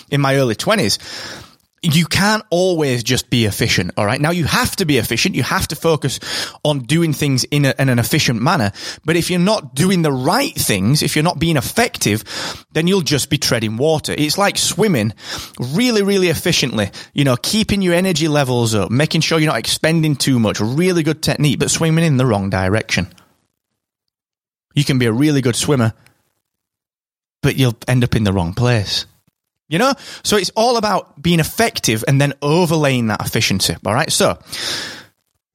in 0.09 0.21
my 0.21 0.37
early 0.37 0.55
twenties, 0.55 0.97
you 1.93 2.05
can't 2.05 2.43
always 2.49 3.03
just 3.03 3.29
be 3.29 3.45
efficient. 3.45 3.91
All 3.97 4.05
right. 4.05 4.19
Now 4.19 4.31
you 4.31 4.45
have 4.45 4.75
to 4.77 4.85
be 4.85 4.97
efficient. 4.97 5.35
You 5.35 5.43
have 5.43 5.67
to 5.67 5.75
focus 5.75 6.19
on 6.63 6.79
doing 6.79 7.13
things 7.13 7.43
in, 7.45 7.65
a, 7.65 7.75
in, 7.77 7.89
an 7.89 7.99
efficient 7.99 8.41
manner. 8.41 8.71
But 9.03 9.15
if 9.15 9.29
you're 9.29 9.39
not 9.39 9.75
doing 9.75 10.01
the 10.01 10.11
right 10.11 10.53
things, 10.53 11.03
if 11.03 11.15
you're 11.15 11.23
not 11.23 11.37
being 11.37 11.57
effective, 11.57 12.23
then 12.71 12.87
you'll 12.87 13.01
just 13.01 13.29
be 13.29 13.37
treading 13.37 13.77
water. 13.77 14.15
It's 14.17 14.37
like 14.37 14.57
swimming 14.57 15.13
really, 15.59 16.01
really 16.01 16.29
efficiently, 16.29 16.91
you 17.13 17.23
know, 17.23 17.35
keeping 17.35 17.81
your 17.81 17.93
energy 17.93 18.27
levels 18.27 18.73
up, 18.73 18.89
making 18.89 19.21
sure 19.21 19.39
you're 19.39 19.51
not 19.51 19.59
expending 19.59 20.15
too 20.15 20.39
much. 20.39 20.59
Really 20.59 21.03
good 21.03 21.21
technique, 21.21 21.59
but 21.59 21.69
swimming 21.69 22.05
in 22.05 22.17
the 22.17 22.25
wrong 22.25 22.49
direction. 22.49 23.07
You 24.73 24.83
can 24.83 24.97
be 24.97 25.05
a 25.05 25.11
really 25.11 25.41
good 25.41 25.55
swimmer, 25.55 25.93
but 27.41 27.55
you'll 27.55 27.77
end 27.87 28.03
up 28.03 28.15
in 28.15 28.23
the 28.23 28.33
wrong 28.33 28.53
place. 28.53 29.05
You 29.67 29.79
know? 29.79 29.93
So 30.23 30.37
it's 30.37 30.51
all 30.55 30.77
about 30.77 31.21
being 31.21 31.39
effective 31.39 32.03
and 32.07 32.21
then 32.21 32.33
overlaying 32.41 33.07
that 33.07 33.25
efficiency. 33.25 33.75
All 33.85 33.93
right. 33.93 34.11
So 34.11 34.37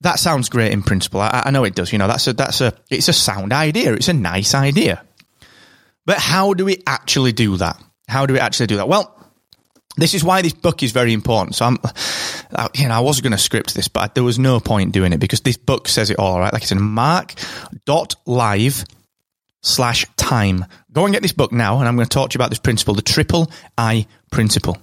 that 0.00 0.18
sounds 0.18 0.48
great 0.48 0.72
in 0.72 0.82
principle. 0.82 1.20
I, 1.20 1.44
I 1.46 1.50
know 1.50 1.64
it 1.64 1.74
does. 1.74 1.92
You 1.92 1.98
know, 1.98 2.08
that's 2.08 2.26
a, 2.26 2.32
that's 2.32 2.60
a, 2.60 2.72
it's 2.90 3.08
a 3.08 3.12
sound 3.12 3.52
idea. 3.52 3.94
It's 3.94 4.08
a 4.08 4.12
nice 4.12 4.54
idea. 4.54 5.04
But 6.06 6.18
how 6.18 6.54
do 6.54 6.64
we 6.64 6.82
actually 6.86 7.32
do 7.32 7.56
that? 7.58 7.80
How 8.08 8.26
do 8.26 8.34
we 8.34 8.40
actually 8.40 8.66
do 8.66 8.78
that? 8.78 8.88
Well, 8.88 9.16
this 9.96 10.14
is 10.14 10.24
why 10.24 10.42
this 10.42 10.54
book 10.54 10.82
is 10.82 10.92
very 10.92 11.12
important. 11.12 11.56
So 11.56 11.66
I'm, 11.66 11.78
you 12.74 12.88
know, 12.88 12.94
I 12.94 13.00
was 13.00 13.20
going 13.20 13.32
to 13.32 13.38
script 13.38 13.74
this, 13.74 13.88
but 13.88 14.14
there 14.14 14.24
was 14.24 14.38
no 14.38 14.58
point 14.58 14.92
doing 14.92 15.12
it 15.12 15.18
because 15.18 15.42
this 15.42 15.56
book 15.56 15.88
says 15.88 16.10
it 16.10 16.18
all, 16.18 16.40
right? 16.40 16.52
Like 16.52 16.62
it's 16.62 16.72
in 16.72 16.82
mark.live 16.82 18.84
slash 19.62 20.06
time. 20.16 20.64
Go 20.92 21.04
and 21.04 21.12
get 21.12 21.22
this 21.22 21.32
book 21.32 21.52
now, 21.52 21.78
and 21.78 21.88
I'm 21.88 21.96
going 21.96 22.06
to 22.06 22.14
talk 22.14 22.30
to 22.30 22.34
you 22.34 22.38
about 22.38 22.50
this 22.50 22.58
principle, 22.58 22.94
the 22.94 23.02
triple 23.02 23.50
I 23.76 24.06
principle. 24.30 24.78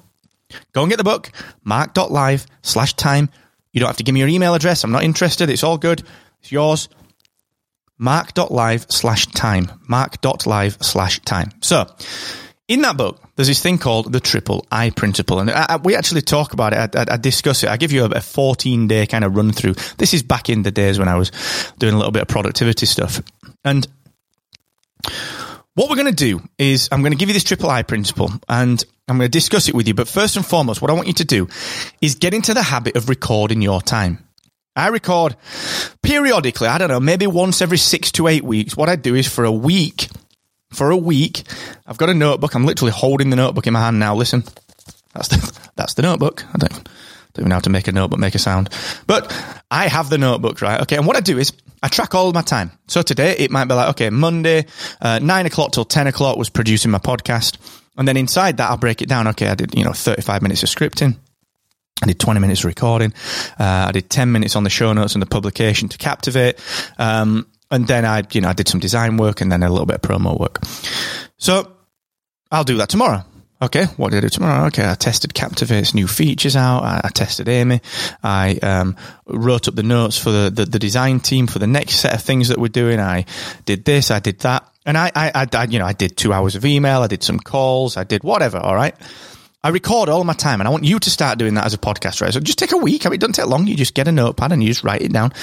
Go 0.74 0.82
and 0.82 0.90
get 0.90 0.98
the 0.98 1.04
book, 1.04 1.32
mark.live 1.64 2.46
slash 2.62 2.94
time. 2.94 3.30
You 3.72 3.80
don't 3.80 3.88
have 3.88 3.98
to 3.98 4.04
give 4.04 4.14
me 4.14 4.22
your 4.22 4.30
email 4.30 4.54
address. 4.54 4.84
I'm 4.84 4.92
not 4.92 5.04
interested. 5.04 5.50
It's 5.50 5.64
all 5.64 5.78
good. 5.78 6.04
It's 6.42 6.52
yours. 6.52 6.90
Mark.live 7.98 8.86
slash 8.90 9.26
time. 9.28 9.72
Mark.live 9.88 10.78
slash 10.82 11.20
time. 11.22 11.52
So, 11.62 11.86
in 12.68 12.82
that 12.82 12.98
book, 12.98 13.22
there's 13.36 13.48
this 13.48 13.62
thing 13.62 13.78
called 13.78 14.12
the 14.12 14.20
triple 14.20 14.66
I 14.72 14.90
principle. 14.90 15.40
And 15.40 15.50
I, 15.50 15.66
I, 15.70 15.76
we 15.78 15.96
actually 15.96 16.22
talk 16.22 16.54
about 16.54 16.74
it. 16.74 16.96
I, 16.96 17.14
I, 17.14 17.18
discuss 17.18 17.64
it. 17.64 17.70
I 17.70 17.78
give 17.78 17.92
you 17.92 18.04
a, 18.04 18.10
a 18.10 18.22
14 18.22 18.88
day 18.88 19.06
kind 19.06 19.24
of 19.24 19.36
run 19.36 19.52
through. 19.52 19.76
This 19.98 20.14
is 20.14 20.22
back 20.22 20.50
in 20.50 20.64
the 20.64 20.72
days 20.72 21.00
when 21.00 21.08
I 21.08 21.16
was 21.16 21.32
doing 21.78 21.94
a 21.94 21.98
little 21.98 22.12
bit 22.12 22.24
of 22.24 22.28
productivity 22.28 22.86
stuff. 22.86 23.22
And 23.64 23.88
what 25.74 25.90
we're 25.90 25.96
going 25.96 26.08
to 26.08 26.12
do 26.12 26.42
is 26.58 26.90
I'm 26.92 27.02
going 27.02 27.12
to 27.12 27.18
give 27.18 27.30
you 27.30 27.34
this 27.34 27.44
triple 27.44 27.70
I 27.70 27.84
principle 27.84 28.32
and 28.50 28.84
I'm 29.08 29.18
going 29.18 29.30
to 29.30 29.38
discuss 29.38 29.70
it 29.70 29.76
with 29.76 29.88
you. 29.88 29.94
But 29.94 30.08
first 30.08 30.36
and 30.36 30.46
foremost, 30.46 30.82
what 30.82 30.90
I 30.90 30.94
want 30.96 31.08
you 31.08 31.14
to 31.14 31.26
do 31.26 31.48
is 32.02 32.16
get 32.16 32.34
into 32.34 32.54
the 32.54 32.64
habit 32.64 32.96
of 32.96 33.10
recording 33.10 33.62
your 33.62 33.82
time. 33.82 34.28
I 34.76 34.90
record 34.90 35.36
periodically, 36.02 36.68
I 36.68 36.78
don't 36.78 36.90
know, 36.90 37.00
maybe 37.00 37.26
once 37.26 37.62
every 37.62 37.78
six 37.78 38.12
to 38.14 38.28
eight 38.28 38.44
weeks. 38.44 38.78
What 38.78 38.90
I 38.90 38.96
do 38.96 39.16
is 39.16 39.28
for 39.28 39.44
a 39.44 39.52
week, 39.52 40.08
for 40.72 40.92
a 40.92 40.98
week, 40.98 41.44
I've 41.86 41.98
got 41.98 42.10
a 42.10 42.14
notebook. 42.14 42.54
I'm 42.54 42.66
literally 42.66 42.92
holding 42.92 43.30
the 43.30 43.36
notebook 43.36 43.66
in 43.66 43.74
my 43.74 43.80
hand 43.80 44.00
now. 44.00 44.16
Listen, 44.16 44.44
that's 45.14 45.30
the, 45.30 45.60
that's 45.76 45.96
the 45.96 46.04
notebook. 46.04 46.44
I 46.54 46.58
don't, 46.58 46.90
don't 47.38 47.44
even 47.44 47.50
know 47.50 47.56
how 47.56 47.62
to 47.62 47.70
make 47.70 47.88
a 47.88 47.92
note, 47.92 48.10
but 48.10 48.20
make 48.20 48.36
a 48.36 48.40
sound. 48.40 48.70
But 49.06 49.32
I 49.70 49.88
have 49.88 50.10
the 50.10 50.18
notebook, 50.18 50.62
right? 50.62 50.82
Okay. 50.82 50.98
And 50.98 51.06
what 51.06 51.16
I 51.16 51.22
do 51.22 51.38
is 51.38 51.54
I 51.84 51.88
track 51.88 52.16
all 52.16 52.32
my 52.34 52.42
time. 52.42 52.72
So 52.88 53.02
today 53.02 53.36
it 53.38 53.52
might 53.52 53.66
be 53.66 53.76
like, 53.76 53.90
okay, 53.90 54.10
Monday, 54.10 54.66
uh, 55.02 55.20
nine 55.20 55.46
o'clock 55.46 55.72
till 55.72 55.86
10 55.86 56.08
o'clock 56.08 56.38
was 56.38 56.50
producing 56.50 56.92
my 56.92 56.98
podcast. 56.98 57.58
And 57.98 58.08
then 58.08 58.18
inside 58.18 58.58
that, 58.58 58.70
I'll 58.70 58.78
break 58.78 59.02
it 59.02 59.10
down. 59.10 59.28
Okay. 59.30 59.48
I 59.48 59.56
did, 59.56 59.76
you 59.76 59.84
know, 59.84 59.94
35 59.94 60.42
minutes 60.42 60.64
of 60.64 60.70
scripting. 60.70 61.18
I 62.02 62.08
did 62.08 62.20
20 62.20 62.40
minutes 62.40 62.62
of 62.62 62.66
recording. 62.66 63.14
Uh, 63.60 63.88
I 63.88 63.92
did 63.92 64.10
10 64.10 64.32
minutes 64.32 64.56
on 64.56 64.64
the 64.64 64.70
show 64.70 64.94
notes 64.94 65.14
and 65.14 65.22
the 65.22 65.28
publication 65.28 65.90
to 65.90 65.98
captivate. 65.98 66.60
Um, 66.98 67.48
and 67.72 67.88
then 67.88 68.06
I, 68.06 68.24
you 68.32 68.42
know, 68.42 68.50
I 68.50 68.54
did 68.54 68.68
some 68.68 68.80
design 68.80 69.18
work 69.18 69.42
and 69.42 69.52
then 69.52 69.64
a 69.64 69.70
little 69.70 69.86
bit 69.86 69.96
of 69.96 70.02
promo 70.02 70.40
work. 70.40 70.60
So 71.38 71.72
I'll 72.52 72.64
do 72.64 72.78
that 72.78 72.90
tomorrow. 72.90 73.24
Okay, 73.60 73.86
what 73.98 74.12
did 74.12 74.18
I 74.18 74.22
do 74.22 74.30
tomorrow? 74.30 74.68
Okay, 74.68 74.88
I 74.88 74.94
tested 74.94 75.34
Captivate's 75.34 75.96
new 75.96 76.08
features 76.08 76.56
out. 76.56 76.84
I, 76.84 77.02
I 77.06 77.10
tested 77.10 77.50
AMIE. 77.50 77.82
I 78.22 78.56
um, 78.62 78.96
wrote 79.26 79.68
up 79.68 79.74
the 79.74 79.82
notes 79.82 80.18
for 80.18 80.30
the, 80.30 80.52
the, 80.52 80.66
the, 80.66 80.78
design 80.78 81.20
team 81.20 81.48
for 81.48 81.58
the 81.58 81.66
next 81.66 81.96
set 81.96 82.14
of 82.14 82.22
things 82.22 82.50
that 82.50 82.60
we're 82.60 82.68
doing. 82.68 83.00
I 83.00 83.26
did 83.66 83.84
this, 83.84 84.12
I 84.12 84.20
did 84.20 84.40
that. 84.42 84.72
And 84.86 84.96
I, 84.96 85.12
I, 85.16 85.48
I, 85.52 85.64
you 85.66 85.80
know, 85.80 85.86
I 85.86 85.94
did 85.94 86.16
two 86.16 86.32
hours 86.32 86.56
of 86.56 86.66
email. 86.66 87.02
I 87.02 87.08
did 87.08 87.24
some 87.24 87.40
calls. 87.40 87.98
I 87.98 88.04
did 88.04 88.24
whatever. 88.24 88.58
All 88.58 88.76
right. 88.76 88.96
I 89.64 89.70
record 89.70 90.08
all 90.08 90.24
my 90.24 90.34
time 90.34 90.62
and 90.62 90.68
I 90.68 90.72
want 90.72 90.86
you 90.86 91.00
to 91.00 91.10
start 91.10 91.40
doing 91.40 91.56
that 91.56 91.66
as 91.66 91.74
a 91.74 91.78
podcast, 91.80 92.22
right? 92.22 92.32
So 92.32 92.40
just 92.40 92.60
take 92.60 92.72
a 92.72 92.78
week. 92.78 93.06
I 93.06 93.10
mean, 93.10 93.16
it 93.16 93.22
doesn't 93.22 93.34
take 93.34 93.48
long. 93.48 93.68
You 93.68 93.76
just 93.76 93.96
get 93.96 94.08
a 94.08 94.12
notepad 94.12 94.52
and 94.52 94.64
you 94.64 94.70
just 94.70 94.84
write 94.84 95.02
it 95.02 95.12
down. 95.12 95.34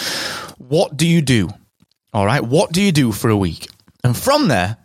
What 0.56 0.96
do 0.96 1.06
you 1.06 1.20
do? 1.20 1.50
All 2.12 2.24
right. 2.24 2.42
What 2.42 2.72
do 2.72 2.80
you 2.80 2.92
do 2.92 3.12
for 3.12 3.28
a 3.28 3.36
week? 3.36 3.68
And 4.02 4.16
from 4.16 4.48
there, 4.48 4.78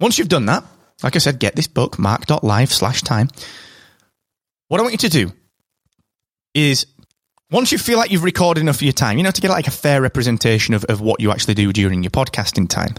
once 0.00 0.18
you've 0.18 0.28
done 0.28 0.46
that, 0.46 0.64
like 1.02 1.16
I 1.16 1.18
said, 1.18 1.38
get 1.38 1.56
this 1.56 1.66
book, 1.66 1.98
mark.live 1.98 2.72
slash 2.72 3.02
time. 3.02 3.28
What 4.68 4.80
I 4.80 4.82
want 4.82 4.92
you 4.92 5.08
to 5.08 5.08
do 5.08 5.32
is 6.54 6.86
once 7.50 7.72
you 7.72 7.78
feel 7.78 7.98
like 7.98 8.10
you've 8.10 8.24
recorded 8.24 8.60
enough 8.60 8.76
of 8.76 8.82
your 8.82 8.92
time, 8.92 9.18
you 9.18 9.24
know, 9.24 9.30
to 9.30 9.40
get 9.40 9.50
like 9.50 9.66
a 9.66 9.72
fair 9.72 10.00
representation 10.00 10.74
of, 10.74 10.84
of 10.84 11.00
what 11.00 11.20
you 11.20 11.30
actually 11.30 11.54
do 11.54 11.72
during 11.72 12.02
your 12.02 12.10
podcasting 12.10 12.68
time, 12.68 12.94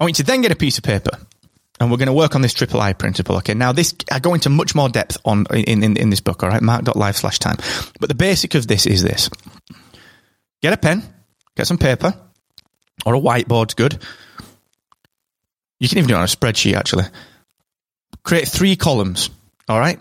I 0.00 0.04
want 0.04 0.18
you 0.18 0.24
to 0.24 0.26
then 0.30 0.42
get 0.42 0.52
a 0.52 0.56
piece 0.56 0.78
of 0.78 0.84
paper 0.84 1.10
and 1.80 1.90
we're 1.90 1.96
going 1.96 2.06
to 2.06 2.12
work 2.12 2.34
on 2.34 2.42
this 2.42 2.54
triple 2.54 2.80
I 2.80 2.92
principle. 2.92 3.36
Okay. 3.36 3.54
Now 3.54 3.72
this, 3.72 3.94
I 4.10 4.18
go 4.18 4.34
into 4.34 4.48
much 4.48 4.74
more 4.74 4.88
depth 4.88 5.16
on 5.24 5.46
in, 5.52 5.82
in, 5.82 5.96
in 5.96 6.10
this 6.10 6.20
book. 6.20 6.42
All 6.42 6.48
right. 6.48 6.62
Mark.live 6.62 7.16
slash 7.16 7.38
time. 7.38 7.56
But 8.00 8.08
the 8.08 8.14
basic 8.14 8.54
of 8.54 8.66
this 8.66 8.86
is 8.86 9.02
this. 9.02 9.30
Get 10.62 10.72
a 10.72 10.76
pen, 10.76 11.02
get 11.56 11.66
some 11.66 11.78
paper 11.78 12.14
or 13.06 13.14
a 13.14 13.20
whiteboard's 13.20 13.74
good. 13.74 14.02
You 15.80 15.88
can 15.88 15.98
even 15.98 16.08
do 16.08 16.14
it 16.14 16.18
on 16.18 16.24
a 16.24 16.26
spreadsheet, 16.26 16.74
actually. 16.74 17.04
Create 18.24 18.48
three 18.48 18.76
columns, 18.76 19.30
all 19.68 19.78
right? 19.78 20.00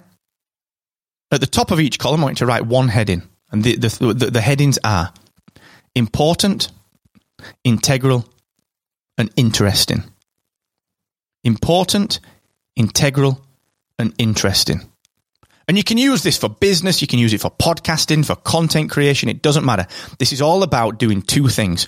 At 1.32 1.42
the 1.42 1.48
top 1.48 1.72
of 1.72 1.80
each 1.80 2.00
column, 2.00 2.22
I 2.22 2.24
want 2.24 2.40
you 2.40 2.46
to 2.46 2.48
write 2.48 2.66
one 2.66 2.88
heading. 2.88 3.24
And 3.52 3.64
the, 3.64 3.76
the, 3.76 4.14
the, 4.14 4.32
the 4.32 4.42
headings 4.42 4.80
are 4.84 5.14
important, 5.96 6.70
integral, 7.64 8.26
and 9.18 9.30
interesting. 9.36 10.04
Important, 11.44 12.20
integral, 12.76 13.42
and 14.00 14.14
interesting. 14.18 14.82
And 15.68 15.76
you 15.76 15.84
can 15.84 15.98
use 15.98 16.24
this 16.24 16.38
for 16.38 16.50
business, 16.50 17.02
you 17.02 17.08
can 17.08 17.20
use 17.20 17.34
it 17.34 17.42
for 17.42 17.52
podcasting, 17.52 18.26
for 18.26 18.36
content 18.36 18.90
creation, 18.90 19.28
it 19.28 19.42
doesn't 19.42 19.66
matter. 19.66 19.86
This 20.18 20.32
is 20.32 20.42
all 20.42 20.64
about 20.64 20.98
doing 20.98 21.22
two 21.22 21.50
things. 21.50 21.88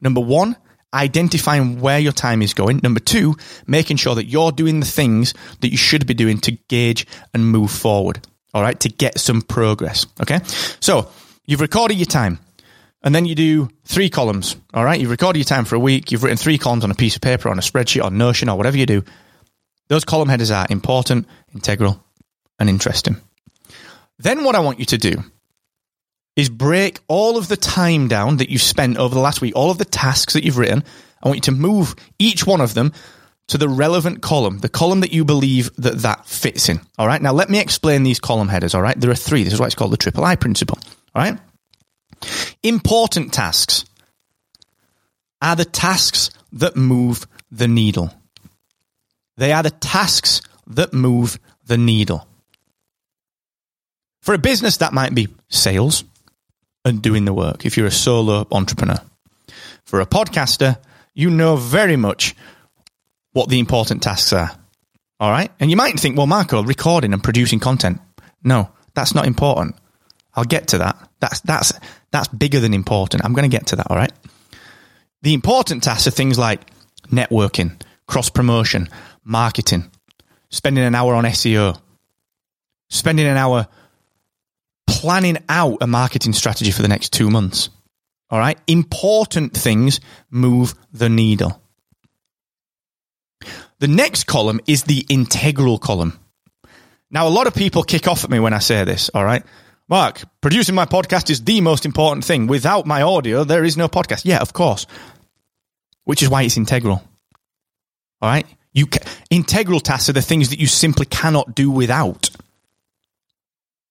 Number 0.00 0.20
one, 0.20 0.56
identifying 0.96 1.80
where 1.80 1.98
your 1.98 2.12
time 2.12 2.42
is 2.42 2.54
going. 2.54 2.80
Number 2.82 3.00
two, 3.00 3.36
making 3.66 3.98
sure 3.98 4.14
that 4.14 4.26
you're 4.26 4.52
doing 4.52 4.80
the 4.80 4.86
things 4.86 5.34
that 5.60 5.70
you 5.70 5.76
should 5.76 6.06
be 6.06 6.14
doing 6.14 6.38
to 6.40 6.52
gauge 6.52 7.06
and 7.34 7.46
move 7.46 7.70
forward. 7.70 8.26
All 8.54 8.62
right, 8.62 8.78
to 8.80 8.88
get 8.88 9.18
some 9.18 9.42
progress. 9.42 10.06
Okay. 10.20 10.40
So 10.80 11.10
you've 11.44 11.60
recorded 11.60 11.98
your 11.98 12.06
time 12.06 12.38
and 13.02 13.14
then 13.14 13.26
you 13.26 13.34
do 13.34 13.68
three 13.84 14.08
columns. 14.08 14.56
All 14.72 14.84
right. 14.84 14.98
You've 14.98 15.10
recorded 15.10 15.38
your 15.38 15.44
time 15.44 15.64
for 15.64 15.76
a 15.76 15.78
week. 15.78 16.10
You've 16.10 16.22
written 16.22 16.38
three 16.38 16.58
columns 16.58 16.82
on 16.82 16.90
a 16.90 16.94
piece 16.94 17.16
of 17.16 17.22
paper, 17.22 17.48
on 17.48 17.58
a 17.58 17.62
spreadsheet, 17.62 18.02
on 18.02 18.16
Notion, 18.16 18.48
or 18.48 18.56
whatever 18.56 18.76
you 18.76 18.86
do. 18.86 19.04
Those 19.88 20.04
column 20.04 20.28
headers 20.28 20.50
are 20.50 20.66
important, 20.70 21.26
integral, 21.54 22.02
and 22.58 22.68
interesting. 22.68 23.16
Then 24.18 24.42
what 24.42 24.56
I 24.56 24.60
want 24.60 24.80
you 24.80 24.86
to 24.86 24.98
do 24.98 25.22
is 26.36 26.50
break 26.50 27.00
all 27.08 27.38
of 27.38 27.48
the 27.48 27.56
time 27.56 28.08
down 28.08 28.36
that 28.36 28.50
you've 28.50 28.62
spent 28.62 28.98
over 28.98 29.14
the 29.14 29.20
last 29.20 29.40
week, 29.40 29.56
all 29.56 29.70
of 29.70 29.78
the 29.78 29.84
tasks 29.84 30.34
that 30.34 30.44
you've 30.44 30.58
written. 30.58 30.84
I 31.22 31.28
want 31.28 31.38
you 31.38 31.52
to 31.52 31.52
move 31.52 31.96
each 32.18 32.46
one 32.46 32.60
of 32.60 32.74
them 32.74 32.92
to 33.48 33.58
the 33.58 33.68
relevant 33.68 34.22
column, 34.22 34.58
the 34.58 34.68
column 34.68 35.00
that 35.00 35.12
you 35.12 35.24
believe 35.24 35.74
that 35.76 35.98
that 35.98 36.26
fits 36.26 36.68
in. 36.68 36.80
All 36.98 37.06
right. 37.06 37.22
Now 37.22 37.32
let 37.32 37.48
me 37.48 37.58
explain 37.58 38.02
these 38.02 38.20
column 38.20 38.48
headers. 38.48 38.74
All 38.74 38.82
right. 38.82 39.00
There 39.00 39.10
are 39.10 39.14
three. 39.14 39.44
This 39.44 39.54
is 39.54 39.60
why 39.60 39.66
it's 39.66 39.74
called 39.74 39.92
the 39.92 39.96
triple 39.96 40.24
I 40.24 40.36
principle. 40.36 40.78
All 41.14 41.22
right. 41.22 41.38
Important 42.62 43.32
tasks 43.32 43.84
are 45.40 45.56
the 45.56 45.64
tasks 45.64 46.30
that 46.52 46.76
move 46.76 47.26
the 47.50 47.68
needle. 47.68 48.12
They 49.36 49.52
are 49.52 49.62
the 49.62 49.70
tasks 49.70 50.40
that 50.66 50.92
move 50.92 51.38
the 51.66 51.78
needle. 51.78 52.26
For 54.22 54.34
a 54.34 54.38
business, 54.38 54.78
that 54.78 54.92
might 54.92 55.14
be 55.14 55.28
sales, 55.48 56.04
and 56.86 57.02
doing 57.02 57.24
the 57.24 57.34
work 57.34 57.66
if 57.66 57.76
you're 57.76 57.86
a 57.86 57.90
solo 57.90 58.46
entrepreneur. 58.50 58.98
For 59.84 60.00
a 60.00 60.06
podcaster, 60.06 60.78
you 61.14 61.30
know 61.30 61.56
very 61.56 61.96
much 61.96 62.34
what 63.32 63.48
the 63.48 63.58
important 63.58 64.02
tasks 64.02 64.32
are. 64.32 64.50
All 65.18 65.30
right. 65.30 65.50
And 65.58 65.70
you 65.70 65.76
might 65.76 65.98
think, 65.98 66.16
well, 66.16 66.26
Marco, 66.26 66.62
recording 66.62 67.12
and 67.12 67.22
producing 67.22 67.58
content. 67.58 68.00
No, 68.44 68.70
that's 68.94 69.14
not 69.14 69.26
important. 69.26 69.74
I'll 70.34 70.44
get 70.44 70.68
to 70.68 70.78
that. 70.78 70.96
That's, 71.20 71.40
that's, 71.40 71.72
that's 72.12 72.28
bigger 72.28 72.60
than 72.60 72.72
important. 72.72 73.24
I'm 73.24 73.32
going 73.32 73.50
to 73.50 73.54
get 73.54 73.68
to 73.68 73.76
that. 73.76 73.90
All 73.90 73.96
right. 73.96 74.12
The 75.22 75.34
important 75.34 75.82
tasks 75.82 76.06
are 76.06 76.12
things 76.12 76.38
like 76.38 76.60
networking, 77.10 77.80
cross 78.06 78.30
promotion, 78.30 78.88
marketing, 79.24 79.90
spending 80.50 80.84
an 80.84 80.94
hour 80.94 81.14
on 81.14 81.24
SEO, 81.24 81.80
spending 82.90 83.26
an 83.26 83.36
hour 83.36 83.66
planning 84.86 85.38
out 85.48 85.78
a 85.80 85.86
marketing 85.86 86.32
strategy 86.32 86.70
for 86.70 86.82
the 86.82 86.88
next 86.88 87.12
two 87.12 87.30
months. 87.30 87.70
All 88.30 88.38
right. 88.38 88.58
Important 88.66 89.54
things 89.54 90.00
move 90.30 90.74
the 90.92 91.08
needle. 91.08 91.60
The 93.78 93.88
next 93.88 94.24
column 94.24 94.60
is 94.66 94.84
the 94.84 95.04
integral 95.08 95.78
column. 95.78 96.18
Now, 97.10 97.28
a 97.28 97.30
lot 97.30 97.46
of 97.46 97.54
people 97.54 97.82
kick 97.82 98.08
off 98.08 98.24
at 98.24 98.30
me 98.30 98.40
when 98.40 98.52
I 98.52 98.58
say 98.58 98.84
this. 98.84 99.10
All 99.14 99.24
right. 99.24 99.44
Mark, 99.88 100.22
producing 100.40 100.74
my 100.74 100.86
podcast 100.86 101.30
is 101.30 101.44
the 101.44 101.60
most 101.60 101.84
important 101.86 102.24
thing. 102.24 102.48
Without 102.48 102.86
my 102.86 103.02
audio, 103.02 103.44
there 103.44 103.64
is 103.64 103.76
no 103.76 103.86
podcast. 103.86 104.22
Yeah, 104.24 104.40
of 104.40 104.52
course. 104.52 104.86
Which 106.04 106.22
is 106.22 106.28
why 106.28 106.42
it's 106.42 106.56
integral. 106.56 107.02
All 108.20 108.28
right. 108.28 108.46
You 108.72 108.86
ca- 108.86 109.08
integral 109.30 109.80
tasks 109.80 110.08
are 110.08 110.14
the 110.14 110.22
things 110.22 110.50
that 110.50 110.58
you 110.58 110.66
simply 110.66 111.06
cannot 111.06 111.54
do 111.54 111.70
without. 111.70 112.25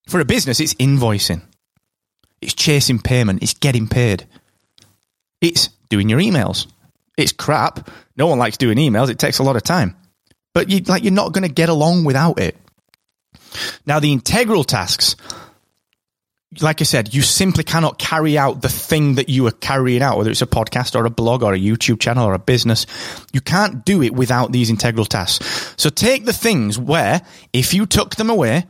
For 0.08 0.20
a 0.20 0.26
business, 0.26 0.60
it's 0.60 0.74
invoicing. 0.76 1.42
It's 2.42 2.54
chasing 2.54 3.00
payment. 3.00 3.42
It's 3.42 3.54
getting 3.54 3.88
paid. 3.88 4.28
It's 5.42 5.70
doing 5.90 6.10
your 6.10 6.20
emails. 6.20 6.68
It's 7.18 7.32
crap. 7.32 7.90
No 8.16 8.28
one 8.28 8.40
likes 8.40 8.58
doing 8.58 8.78
emails. 8.78 9.10
It 9.10 9.20
takes 9.20 9.40
a 9.40 9.44
lot 9.44 9.56
of 9.56 9.64
time. 9.64 9.96
But 10.54 10.70
you 10.70 10.80
like 10.82 11.04
you're 11.04 11.12
not 11.12 11.34
going 11.34 11.48
to 11.48 11.54
get 11.54 11.70
along 11.70 12.04
without 12.04 12.40
it. 12.40 12.56
Now 13.86 14.00
the 14.00 14.12
integral 14.12 14.64
tasks 14.64 15.16
like 16.62 16.82
I 16.82 16.84
said, 16.84 17.14
you 17.14 17.22
simply 17.22 17.64
cannot 17.64 17.98
carry 17.98 18.38
out 18.38 18.62
the 18.62 18.70
thing 18.70 19.16
that 19.16 19.30
you 19.30 19.46
are 19.48 19.52
carrying 19.52 20.02
out, 20.02 20.18
whether 20.18 20.32
it's 20.32 20.42
a 20.42 20.48
podcast 20.48 20.96
or 20.96 21.06
a 21.06 21.10
blog 21.10 21.44
or 21.44 21.54
a 21.54 21.60
YouTube 21.60 22.00
channel 22.00 22.26
or 22.26 22.34
a 22.34 22.40
business. 22.40 22.86
You 23.34 23.42
can't 23.42 23.84
do 23.86 24.02
it 24.02 24.14
without 24.14 24.52
these 24.52 24.70
integral 24.70 25.06
tasks. 25.06 25.74
So 25.78 25.90
take 25.90 26.26
the 26.26 26.34
things 26.34 26.80
where, 26.80 27.22
if 27.52 27.74
you 27.74 27.86
took 27.86 28.16
them 28.16 28.30
away, 28.30 28.66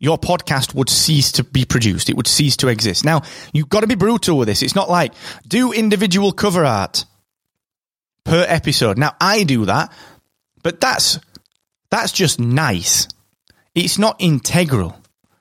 your 0.00 0.18
podcast 0.18 0.74
would 0.74 0.88
cease 0.88 1.30
to 1.32 1.44
be 1.44 1.64
produced. 1.64 2.08
It 2.08 2.16
would 2.16 2.26
cease 2.26 2.56
to 2.58 2.68
exist. 2.68 3.04
Now, 3.04 3.22
you've 3.52 3.68
got 3.68 3.80
to 3.80 3.86
be 3.86 3.94
brutal 3.94 4.38
with 4.38 4.48
this. 4.48 4.62
It's 4.62 4.74
not 4.74 4.90
like 4.90 5.12
do 5.46 5.72
individual 5.72 6.32
cover 6.32 6.64
art 6.64 7.04
per 8.24 8.44
episode. 8.48 8.98
Now, 8.98 9.14
I 9.20 9.44
do 9.44 9.66
that, 9.66 9.92
but 10.62 10.80
that's 10.80 11.20
that's 11.90 12.12
just 12.12 12.40
nice. 12.40 13.06
It's 13.74 13.98
not 13.98 14.16
integral. 14.18 14.96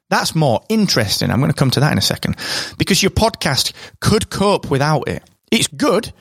That's 0.09 0.35
more 0.35 0.61
interesting. 0.69 1.29
I'm 1.31 1.39
going 1.39 1.51
to 1.51 1.57
come 1.57 1.71
to 1.71 1.79
that 1.79 1.91
in 1.91 1.97
a 1.97 2.01
second 2.01 2.35
because 2.77 3.01
your 3.01 3.11
podcast 3.11 3.73
could 4.01 4.29
cope 4.29 4.69
without 4.69 5.07
it. 5.07 5.23
It's 5.51 5.67
good, 5.67 6.11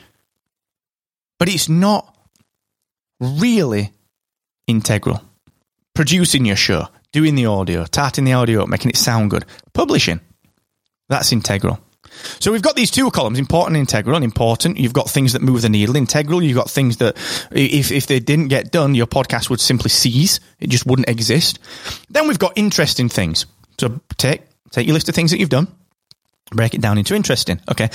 but 1.39 1.49
it's 1.49 1.69
not 1.69 2.15
really 3.19 3.93
integral. 4.67 5.23
Producing 5.95 6.45
your 6.45 6.57
show, 6.57 6.87
doing 7.13 7.35
the 7.35 7.47
audio, 7.47 7.85
tarting 7.85 8.25
the 8.25 8.33
audio 8.33 8.63
up, 8.63 8.69
making 8.69 8.91
it 8.91 8.97
sound 8.97 9.31
good, 9.31 9.45
publishing, 9.73 10.21
that's 11.09 11.33
integral. 11.33 11.81
So 12.41 12.53
we've 12.53 12.63
got 12.63 12.77
these 12.77 12.91
two 12.91 13.11
columns, 13.11 13.39
important 13.39 13.77
and 13.77 13.89
integral. 13.89 14.17
And 14.17 14.25
important, 14.25 14.79
you've 14.79 14.93
got 14.93 15.11
things 15.11 15.33
that 15.33 15.43
move 15.43 15.63
the 15.63 15.69
needle. 15.69 15.97
Integral, 15.97 16.43
you've 16.43 16.57
got 16.57 16.71
things 16.71 16.99
that 16.99 17.17
if, 17.51 17.93
if 17.93 18.07
they 18.07 18.21
didn't 18.21 18.49
get 18.49 18.71
done, 18.71 18.95
your 18.95 19.07
podcast 19.07 19.51
would 19.51 19.61
simply 19.61 19.91
cease. 19.91 20.41
It 20.59 20.71
just 20.71 20.87
wouldn't 20.87 21.09
exist. 21.09 21.59
Then 22.11 22.29
we've 22.29 22.39
got 22.39 22.53
interesting 22.57 23.09
things. 23.09 23.47
So 23.79 24.01
take, 24.17 24.43
take 24.71 24.87
your 24.87 24.95
list 24.95 25.09
of 25.09 25.15
things 25.15 25.31
that 25.31 25.39
you've 25.39 25.49
done, 25.49 25.69
break 26.51 26.75
it 26.75 26.81
down 26.81 26.99
into 26.99 27.15
interesting. 27.15 27.61
Okay. 27.71 27.89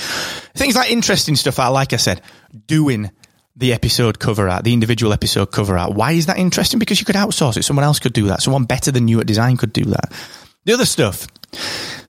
Things 0.54 0.76
like 0.76 0.90
interesting 0.90 1.36
stuff 1.36 1.58
are, 1.58 1.72
like 1.72 1.92
I 1.92 1.96
said, 1.96 2.22
doing 2.66 3.10
the 3.56 3.72
episode 3.72 4.18
cover 4.18 4.48
art, 4.48 4.64
the 4.64 4.72
individual 4.72 5.12
episode 5.12 5.52
cover 5.52 5.78
art. 5.78 5.92
Why 5.92 6.12
is 6.12 6.26
that 6.26 6.38
interesting? 6.38 6.78
Because 6.78 7.00
you 7.00 7.06
could 7.06 7.14
outsource 7.14 7.56
it. 7.56 7.62
Someone 7.62 7.84
else 7.84 8.00
could 8.00 8.12
do 8.12 8.26
that. 8.28 8.42
Someone 8.42 8.64
better 8.64 8.90
than 8.90 9.06
you 9.08 9.20
at 9.20 9.26
design 9.26 9.56
could 9.56 9.72
do 9.72 9.84
that. 9.84 10.12
The 10.64 10.72
other 10.72 10.86
stuff, 10.86 11.28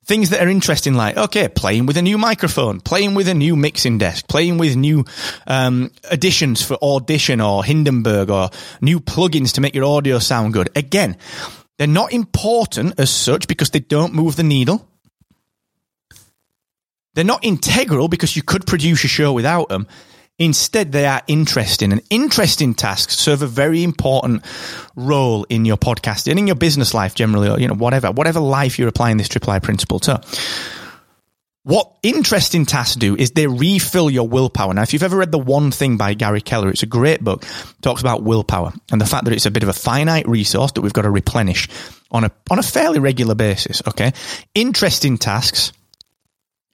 things 0.06 0.32
that 0.32 0.42
are 0.42 0.50
interesting, 0.50 0.96
like, 0.96 1.18
okay, 1.18 1.48
playing 1.48 1.86
with 1.86 1.98
a 1.98 2.02
new 2.02 2.18
microphone, 2.18 2.80
playing 2.80 3.14
with 3.14 3.28
a 3.28 3.34
new 3.34 3.56
mixing 3.56 3.98
desk, 3.98 4.28
playing 4.28 4.58
with 4.58 4.76
new 4.76 5.06
um, 5.46 5.92
additions 6.10 6.64
for 6.64 6.78
Audition 6.82 7.42
or 7.42 7.64
Hindenburg 7.64 8.30
or 8.30 8.50
new 8.82 9.00
plugins 9.00 9.54
to 9.54 9.62
make 9.62 9.76
your 9.76 9.86
audio 9.86 10.20
sound 10.20 10.54
good. 10.54 10.70
Again, 10.76 11.18
they're 11.78 11.88
not 11.88 12.14
important 12.14 13.00
as 13.00 13.10
such 13.10 13.48
because 13.48 13.70
they 13.70 13.82
don't 13.82 14.14
move 14.14 14.36
the 14.36 14.44
needle. 14.44 14.88
They're 17.14 17.24
not 17.24 17.46
integral 17.46 18.08
because 18.08 18.36
you 18.36 18.42
could 18.42 18.66
produce 18.66 19.04
a 19.04 19.08
show 19.08 19.32
without 19.32 19.70
them. 19.70 19.88
Instead, 20.38 20.92
they 20.92 21.06
are 21.06 21.22
interesting 21.28 21.94
and 21.94 22.02
interesting 22.10 22.74
tasks 22.74 23.18
serve 23.18 23.42
a 23.42 23.48
very 23.48 23.84
important 23.84 24.44
role 24.96 25.46
in 25.50 25.64
your 25.64 25.78
podcast 25.78 26.30
and 26.30 26.38
in 26.38 26.46
your 26.46 26.58
business 26.58 26.94
life 26.94 27.16
generally, 27.16 27.48
or, 27.48 27.58
you 27.58 27.68
know, 27.68 27.74
whatever, 27.74 28.12
whatever 28.12 28.42
life 28.42 28.78
you're 28.78 28.90
applying 28.90 29.16
this 29.16 29.30
triple 29.30 29.52
I 29.52 29.60
principle 29.60 30.00
to. 30.00 30.22
What 31.64 31.92
interesting 32.04 32.66
tasks 32.66 32.96
do 32.96 33.16
is 33.16 33.32
they 33.32 33.48
refill 33.48 34.12
your 34.12 34.28
willpower. 34.28 34.74
Now, 34.74 34.84
if 34.84 34.94
you've 34.94 35.02
ever 35.02 35.18
read 35.18 35.32
The 35.32 35.40
One 35.40 35.72
Thing 35.72 35.98
by 35.98 36.14
Gary 36.14 36.42
Keller, 36.42 36.70
it's 36.70 36.84
a 36.84 36.86
great 36.86 37.24
book. 37.24 37.44
Talks 37.82 38.02
about 38.02 38.22
willpower 38.22 38.72
and 38.92 39.02
the 39.02 39.06
fact 39.06 39.26
that 39.26 39.34
it's 39.34 39.48
a 39.48 39.52
bit 39.52 39.64
of 39.64 39.70
a 39.70 39.74
finite 39.74 40.28
resource 40.28 40.74
that 40.74 40.82
we've 40.82 40.94
got 40.94 41.04
to 41.04 41.10
replenish 41.10 41.68
on 42.12 42.26
a, 42.26 42.32
on 42.52 42.60
a 42.60 42.64
fairly 42.64 43.00
regular 43.00 43.34
basis. 43.34 43.82
Okay. 43.88 44.12
Interesting 44.54 45.18
tasks, 45.18 45.72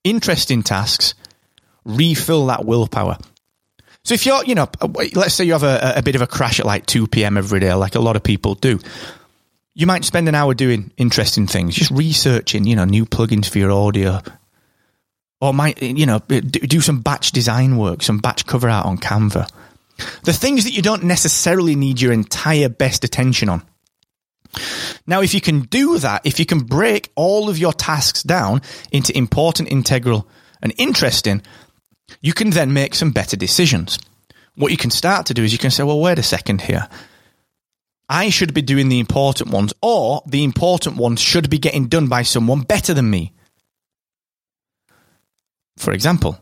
interesting 0.04 0.62
tasks 0.62 1.14
refill 1.86 2.48
that 2.48 2.66
willpower. 2.66 3.18
So 4.04 4.14
if 4.14 4.26
you're, 4.26 4.44
you 4.46 4.56
know, 4.56 4.68
uh, 4.80 4.88
let's 5.14 5.34
say 5.34 5.44
you 5.44 5.54
have 5.54 5.64
a, 5.64 5.94
a 5.98 6.02
bit 6.02 6.16
of 6.16 6.22
a 6.22 6.28
crash 6.28 6.60
at 6.60 6.66
like 6.66 6.86
2 6.86 7.08
p.m. 7.08 7.38
every 7.38 7.60
day, 7.60 7.74
like 7.74 7.96
a 7.96 8.00
lot 8.00 8.16
of 8.16 8.24
people 8.24 8.56
do. 8.56 8.80
You 9.74 9.88
might 9.88 10.04
spend 10.04 10.28
an 10.28 10.36
hour 10.36 10.54
doing 10.54 10.92
interesting 10.98 11.48
things, 11.48 11.76
just 11.76 11.92
researching, 11.92 12.66
you 12.66 12.76
know, 12.76 12.84
new 12.84 13.06
plugins 13.06 13.48
for 13.48 13.60
your 13.60 13.72
audio, 13.72 14.20
or 15.40 15.54
might, 15.54 15.82
you 15.82 16.06
know, 16.06 16.18
uh, 16.18 16.42
do 16.42 16.82
some 16.82 17.02
batch 17.02 17.32
design 17.32 17.78
work, 17.78 18.02
some 18.02 18.18
batch 18.18 18.46
cover 18.46 18.70
art 18.70 18.86
on 18.86 18.98
Canva. 18.98 19.50
The 20.24 20.34
things 20.34 20.64
that 20.64 20.72
you 20.72 20.82
don't 20.82 21.04
necessarily 21.04 21.76
need 21.76 22.02
your 22.02 22.12
entire 22.12 22.70
best 22.70 23.04
attention 23.04 23.50
on. 23.50 23.64
Now, 25.08 25.22
if 25.22 25.34
you 25.34 25.42
can 25.42 25.62
do 25.62 25.98
that, 26.00 26.26
if 26.26 26.40
you 26.40 26.46
can 26.46 26.60
break 26.60 27.12
all 27.16 27.50
of 27.50 27.58
your 27.58 27.74
tasks 27.74 28.24
down 28.24 28.62
into 28.92 29.16
important, 29.18 29.72
integral, 29.72 30.28
and 30.62 30.74
interesting, 30.78 31.42
you 32.20 32.34
can 32.34 32.50
then 32.50 32.74
make 32.74 32.96
some 32.96 33.12
better 33.12 33.38
decisions. 33.38 33.98
What 34.56 34.72
you 34.72 34.78
can 34.78 34.92
start 34.92 35.26
to 35.28 35.34
do 35.34 35.44
is 35.44 35.54
you 35.54 35.60
can 35.60 35.72
say, 35.72 35.84
well, 35.84 36.00
wait 36.00 36.20
a 36.20 36.24
second 36.24 36.62
here. 36.62 36.88
I 38.10 38.30
should 38.30 38.54
be 38.54 38.62
doing 38.62 38.90
the 38.90 39.00
important 39.00 39.52
ones, 39.52 39.74
or 39.82 40.22
the 40.26 40.44
important 40.44 40.98
ones 40.98 41.22
should 41.22 41.50
be 41.50 41.58
getting 41.58 41.88
done 41.88 42.08
by 42.08 42.24
someone 42.24 42.62
better 42.62 42.94
than 42.94 43.10
me. 43.10 43.32
For 45.78 45.94
example, 45.94 46.38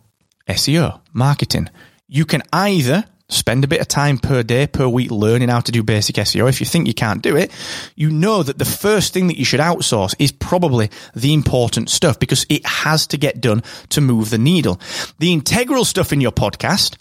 SEO, 0.48 1.00
marketing. 1.14 1.70
You 2.08 2.26
can 2.26 2.42
either 2.52 3.06
spend 3.30 3.64
a 3.64 3.68
bit 3.68 3.82
of 3.82 3.88
time 3.88 4.18
per 4.18 4.44
day, 4.44 4.68
per 4.68 4.88
week 4.88 5.12
learning 5.12 5.50
how 5.50 5.60
to 5.62 5.72
do 5.72 5.84
basic 5.84 6.16
SEO. 6.18 6.50
If 6.50 6.60
you 6.60 6.66
think 6.66 6.88
you 6.88 6.94
can't 6.94 7.22
do 7.22 7.36
it, 7.36 7.52
you 7.96 8.10
know 8.10 8.44
that 8.44 8.58
the 8.58 8.66
first 8.66 9.14
thing 9.14 9.28
that 9.28 9.38
you 9.38 9.46
should 9.46 9.60
outsource 9.60 10.16
is 10.20 10.32
probably 10.32 10.90
the 11.16 11.34
important 11.34 11.90
stuff 11.90 12.20
because 12.20 12.46
it 12.50 12.66
has 12.66 13.08
to 13.08 13.18
get 13.18 13.40
done 13.40 13.64
to 13.90 14.02
move 14.02 14.30
the 14.30 14.38
needle. 14.38 14.80
The 15.20 15.32
integral 15.32 15.86
stuff 15.86 16.12
in 16.12 16.22
your 16.22 16.32
podcast, 16.32 16.98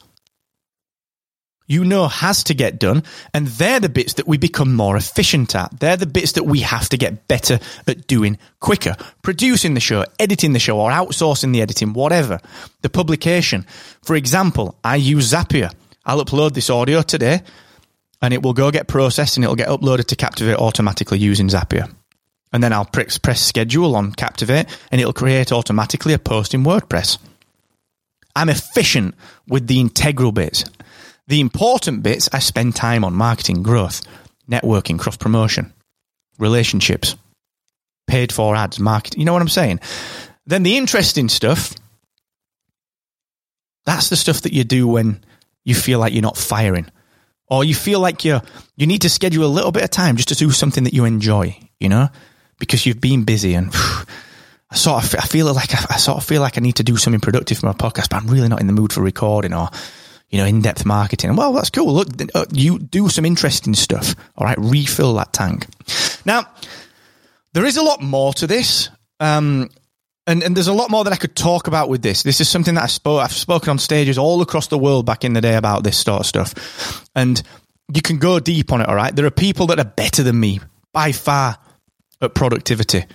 you 1.69 1.85
know 1.85 2.09
has 2.09 2.43
to 2.45 2.55
get 2.55 2.81
done. 2.81 3.05
And 3.33 3.47
they're 3.47 3.79
the 3.79 3.88
bits 3.88 4.14
that 4.14 4.27
we 4.27 4.38
become 4.38 4.75
more 4.75 4.97
efficient 4.97 5.55
at. 5.55 5.79
They're 5.79 5.97
the 5.97 6.07
bits 6.07 6.33
that 6.33 6.45
we 6.45 6.61
have 6.61 6.88
to 6.88 6.97
get 6.97 7.29
better 7.29 7.61
at 7.87 8.09
doing 8.09 8.38
quicker. 8.59 8.97
Producing 9.23 9.75
the 9.75 9.81
show, 9.81 10.05
editing 10.19 10.55
the 10.55 10.59
show, 10.59 10.81
or 10.81 10.91
outsourcing 10.91 11.53
the 11.53 11.62
editing, 11.62 11.93
whatever. 11.93 12.41
The 12.83 12.91
publication. 12.91 13.67
For 14.03 14.17
example, 14.17 14.79
I 14.83 14.97
use 14.97 15.33
Zapier. 15.33 15.73
I'll 16.09 16.25
upload 16.25 16.55
this 16.55 16.71
audio 16.71 17.03
today 17.03 17.42
and 18.23 18.33
it 18.33 18.42
will 18.42 18.55
go 18.55 18.71
get 18.71 18.88
processed 18.88 19.37
and 19.37 19.44
it'll 19.44 19.57
get 19.57 19.68
uploaded 19.68 20.07
to 20.07 20.16
Captivate 20.16 20.57
automatically 20.57 21.18
using 21.18 21.49
Zapier. 21.49 21.92
And 22.51 22.64
then 22.64 22.73
I'll 22.73 22.87
press, 22.87 23.18
press 23.18 23.42
schedule 23.42 23.94
on 23.94 24.12
Captivate 24.12 24.66
and 24.90 25.03
it'll 25.03 25.12
create 25.12 25.53
automatically 25.53 26.14
a 26.14 26.18
post 26.18 26.55
in 26.55 26.64
WordPress. 26.64 27.18
I'm 28.35 28.49
efficient 28.49 29.16
with 29.49 29.66
the 29.66 29.81
integral 29.81 30.33
bits. 30.33 30.64
The 31.27 31.40
important 31.40 32.03
bits 32.03 32.31
I 32.33 32.38
spend 32.38 32.75
time 32.75 33.05
on 33.05 33.12
marketing, 33.12 33.62
growth, 33.62 34.01
networking, 34.51 34.99
cross 34.99 35.18
promotion, 35.18 35.75
relationships, 36.38 37.16
paid 38.07 38.33
for 38.33 38.57
ads, 38.57 38.81
marketing. 38.81 39.21
You 39.21 39.27
know 39.27 39.35
what 39.35 39.42
I'm 39.42 39.49
saying? 39.49 39.81
Then 40.47 40.62
the 40.62 40.79
interesting 40.79 41.29
stuff, 41.29 41.75
that's 43.85 44.09
the 44.09 44.16
stuff 44.16 44.40
that 44.42 44.55
you 44.55 44.64
do 44.64 44.88
when 44.88 45.23
you 45.68 45.74
feel 45.74 45.98
like 45.98 46.14
you're 46.14 46.22
not 46.22 46.37
firing 46.37 46.90
or 47.50 47.64
you 47.64 47.74
feel 47.74 48.00
like 48.00 48.24
you 48.24 48.40
you 48.76 48.87
need 48.87 49.02
to 49.02 49.11
schedule 49.11 49.44
a 49.44 49.46
little 49.46 49.72
bit 49.72 49.85
of 49.85 49.90
time 49.90 50.16
just 50.16 50.28
to 50.28 50.35
do 50.35 50.50
something 50.50 50.85
that 50.85 50.94
you 50.94 51.04
enjoy, 51.04 51.57
you 51.78 51.88
know, 51.88 52.09
because 52.59 52.87
you've 52.87 53.00
been 53.00 53.24
busy 53.24 53.54
and 53.54 53.72
phew, 53.72 54.07
I 54.70 54.76
sort 54.76 55.04
of 55.04 55.14
I 55.16 55.26
feel 55.26 55.52
like 55.52 55.74
I, 55.74 55.94
I, 55.94 55.96
sort 55.98 56.18
of 56.18 56.24
feel 56.24 56.40
like 56.40 56.59
I 56.59 56.61
need 56.61 56.76
to 56.76 56.83
do 56.83 56.96
something 56.96 57.20
productive 57.20 57.59
for 57.59 57.66
my 57.66 57.72
podcast, 57.72 58.11
but 58.11 58.22
I'm 58.22 58.28
really 58.28 58.48
not 58.48 58.61
in 58.61 58.66
the 58.66 58.72
mood 58.72 58.92
for 58.92 59.02
recording 59.02 59.52
or 59.52 59.68
you 60.31 60.38
know 60.38 60.46
in 60.46 60.62
depth 60.62 60.85
marketing. 60.85 61.37
Well, 61.37 61.52
that's 61.52 61.70
cool. 61.70 61.92
Look, 61.92 62.09
you 62.52 62.78
do 62.78 63.09
some 63.09 63.24
interesting 63.24 63.74
stuff. 63.74 64.14
All 64.37 64.46
right, 64.46 64.59
refill 64.59 65.14
that 65.14 65.33
tank. 65.33 65.66
Now, 66.24 66.46
there 67.52 67.64
is 67.64 67.76
a 67.76 67.83
lot 67.83 68.02
more 68.02 68.33
to 68.35 68.46
this. 68.46 68.90
Um, 69.20 69.70
and, 70.29 70.43
and 70.43 70.55
there's 70.55 70.69
a 70.69 70.75
lot 70.75 70.91
more 70.91 71.05
that 71.05 71.12
I 71.12 71.17
could 71.17 71.35
talk 71.35 71.69
about 71.69 71.88
with 71.88 72.03
this. 72.03 72.23
This 72.23 72.41
is 72.43 72.49
something 72.51 72.75
that 72.75 72.85
I 72.85 72.88
spoke, 72.88 73.23
I've 73.23 73.33
spoken 73.33 73.71
on 73.71 73.79
stages 73.79 74.19
all 74.19 74.43
across 74.43 74.67
the 74.67 74.77
world 74.77 75.07
back 75.07 75.25
in 75.25 75.33
the 75.33 75.41
day 75.41 75.57
about 75.57 75.83
this 75.85 75.97
sort 75.97 76.21
of 76.21 76.27
stuff. 76.27 77.09
And 77.17 77.43
you 77.93 78.03
can 78.03 78.19
go 78.19 78.38
deep 78.38 78.71
on 78.71 78.83
it, 78.83 78.88
all 78.88 78.95
right? 78.95 79.17
There 79.17 79.25
are 79.25 79.31
people 79.31 79.69
that 79.69 79.79
are 79.79 79.87
better 79.87 80.23
than 80.23 80.38
me 80.38 80.61
by 80.93 81.12
far 81.12 81.57
at 82.21 82.35
productivity. 82.35 83.07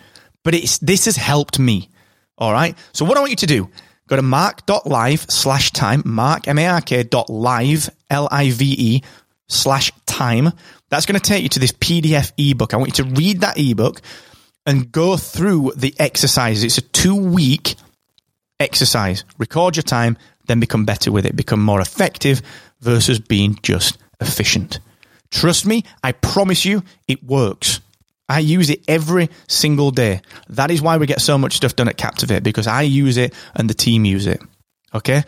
But 0.44 0.56
it's 0.56 0.80
this 0.80 1.06
has 1.06 1.16
helped 1.16 1.60
me. 1.60 1.90
All 2.38 2.52
right. 2.52 2.76
So 2.94 3.06
what 3.06 3.16
I 3.16 3.20
want 3.20 3.30
you 3.30 3.38
to 3.38 3.46
do, 3.46 3.70
go 4.08 4.16
to 4.16 4.24
mark.live 4.24 5.28
slash 5.30 5.72
time, 5.72 6.02
mark, 6.06 6.48
M-A-R-K 6.48 7.04
dot 7.04 7.30
live, 7.30 7.92
L-I-V-E 8.10 9.04
slash 9.48 9.92
time. 10.08 10.50
That's 10.90 11.06
going 11.06 11.20
to 11.20 11.26
take 11.26 11.44
you 11.44 11.50
to 11.50 11.60
this 11.60 11.74
PDF 11.74 12.34
ebook. 12.38 12.74
I 12.74 12.78
want 12.78 12.98
you 12.98 13.06
to 13.06 13.12
read 13.12 13.42
that 13.42 13.60
ebook 13.60 14.02
and 14.66 14.92
go 14.92 15.18
through 15.18 15.74
the 15.76 15.94
exercises. 16.00 16.64
It's 16.64 16.78
a 16.78 16.82
two 16.82 17.16
week 17.16 17.76
exercise. 18.60 19.26
Record 19.38 19.76
your 19.76 19.84
time, 19.84 20.18
then 20.48 20.60
become 20.60 20.86
better 20.86 21.12
with 21.12 21.26
it, 21.26 21.36
become 21.36 21.62
more 21.62 21.82
effective 21.82 22.42
versus 22.82 23.20
being 23.20 23.60
just 23.62 23.98
efficient. 24.20 24.80
Trust 25.32 25.66
me, 25.66 25.84
I 26.04 26.12
promise 26.12 26.66
you 26.66 26.84
it 27.08 27.24
works. 27.24 27.82
I 28.30 28.40
use 28.40 28.70
it 28.70 28.84
every 28.88 29.30
single 29.48 29.92
day. 29.92 30.22
That 30.50 30.72
is 30.72 30.82
why 30.82 30.98
we 30.98 31.06
get 31.06 31.22
so 31.22 31.38
much 31.38 31.56
stuff 31.56 31.76
done 31.76 31.90
at 31.90 31.98
Captivate 31.98 32.44
because 32.44 32.68
I 32.68 32.84
use 32.84 33.18
it 33.18 33.34
and 33.56 33.70
the 33.70 33.74
team 33.74 34.06
use 34.06 34.28
it. 34.28 34.42
Okay? 34.94 35.24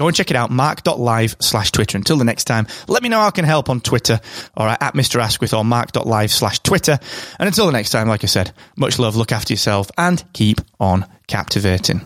Go 0.00 0.06
and 0.06 0.16
check 0.16 0.30
it 0.30 0.36
out, 0.36 0.50
mark.live 0.50 1.36
slash 1.40 1.72
Twitter. 1.72 1.98
Until 1.98 2.16
the 2.16 2.24
next 2.24 2.44
time, 2.44 2.66
let 2.88 3.02
me 3.02 3.10
know 3.10 3.20
how 3.20 3.26
I 3.26 3.32
can 3.32 3.44
help 3.44 3.68
on 3.68 3.82
Twitter 3.82 4.18
or 4.56 4.66
at 4.66 4.94
Mr. 4.94 5.20
Asquith 5.20 5.52
or 5.52 5.62
mark.live 5.62 6.30
slash 6.30 6.58
Twitter. 6.60 6.98
And 7.38 7.46
until 7.46 7.66
the 7.66 7.72
next 7.72 7.90
time, 7.90 8.08
like 8.08 8.24
I 8.24 8.26
said, 8.26 8.54
much 8.78 8.98
love, 8.98 9.14
look 9.14 9.30
after 9.30 9.52
yourself, 9.52 9.90
and 9.98 10.24
keep 10.32 10.62
on 10.80 11.04
captivating. 11.26 12.00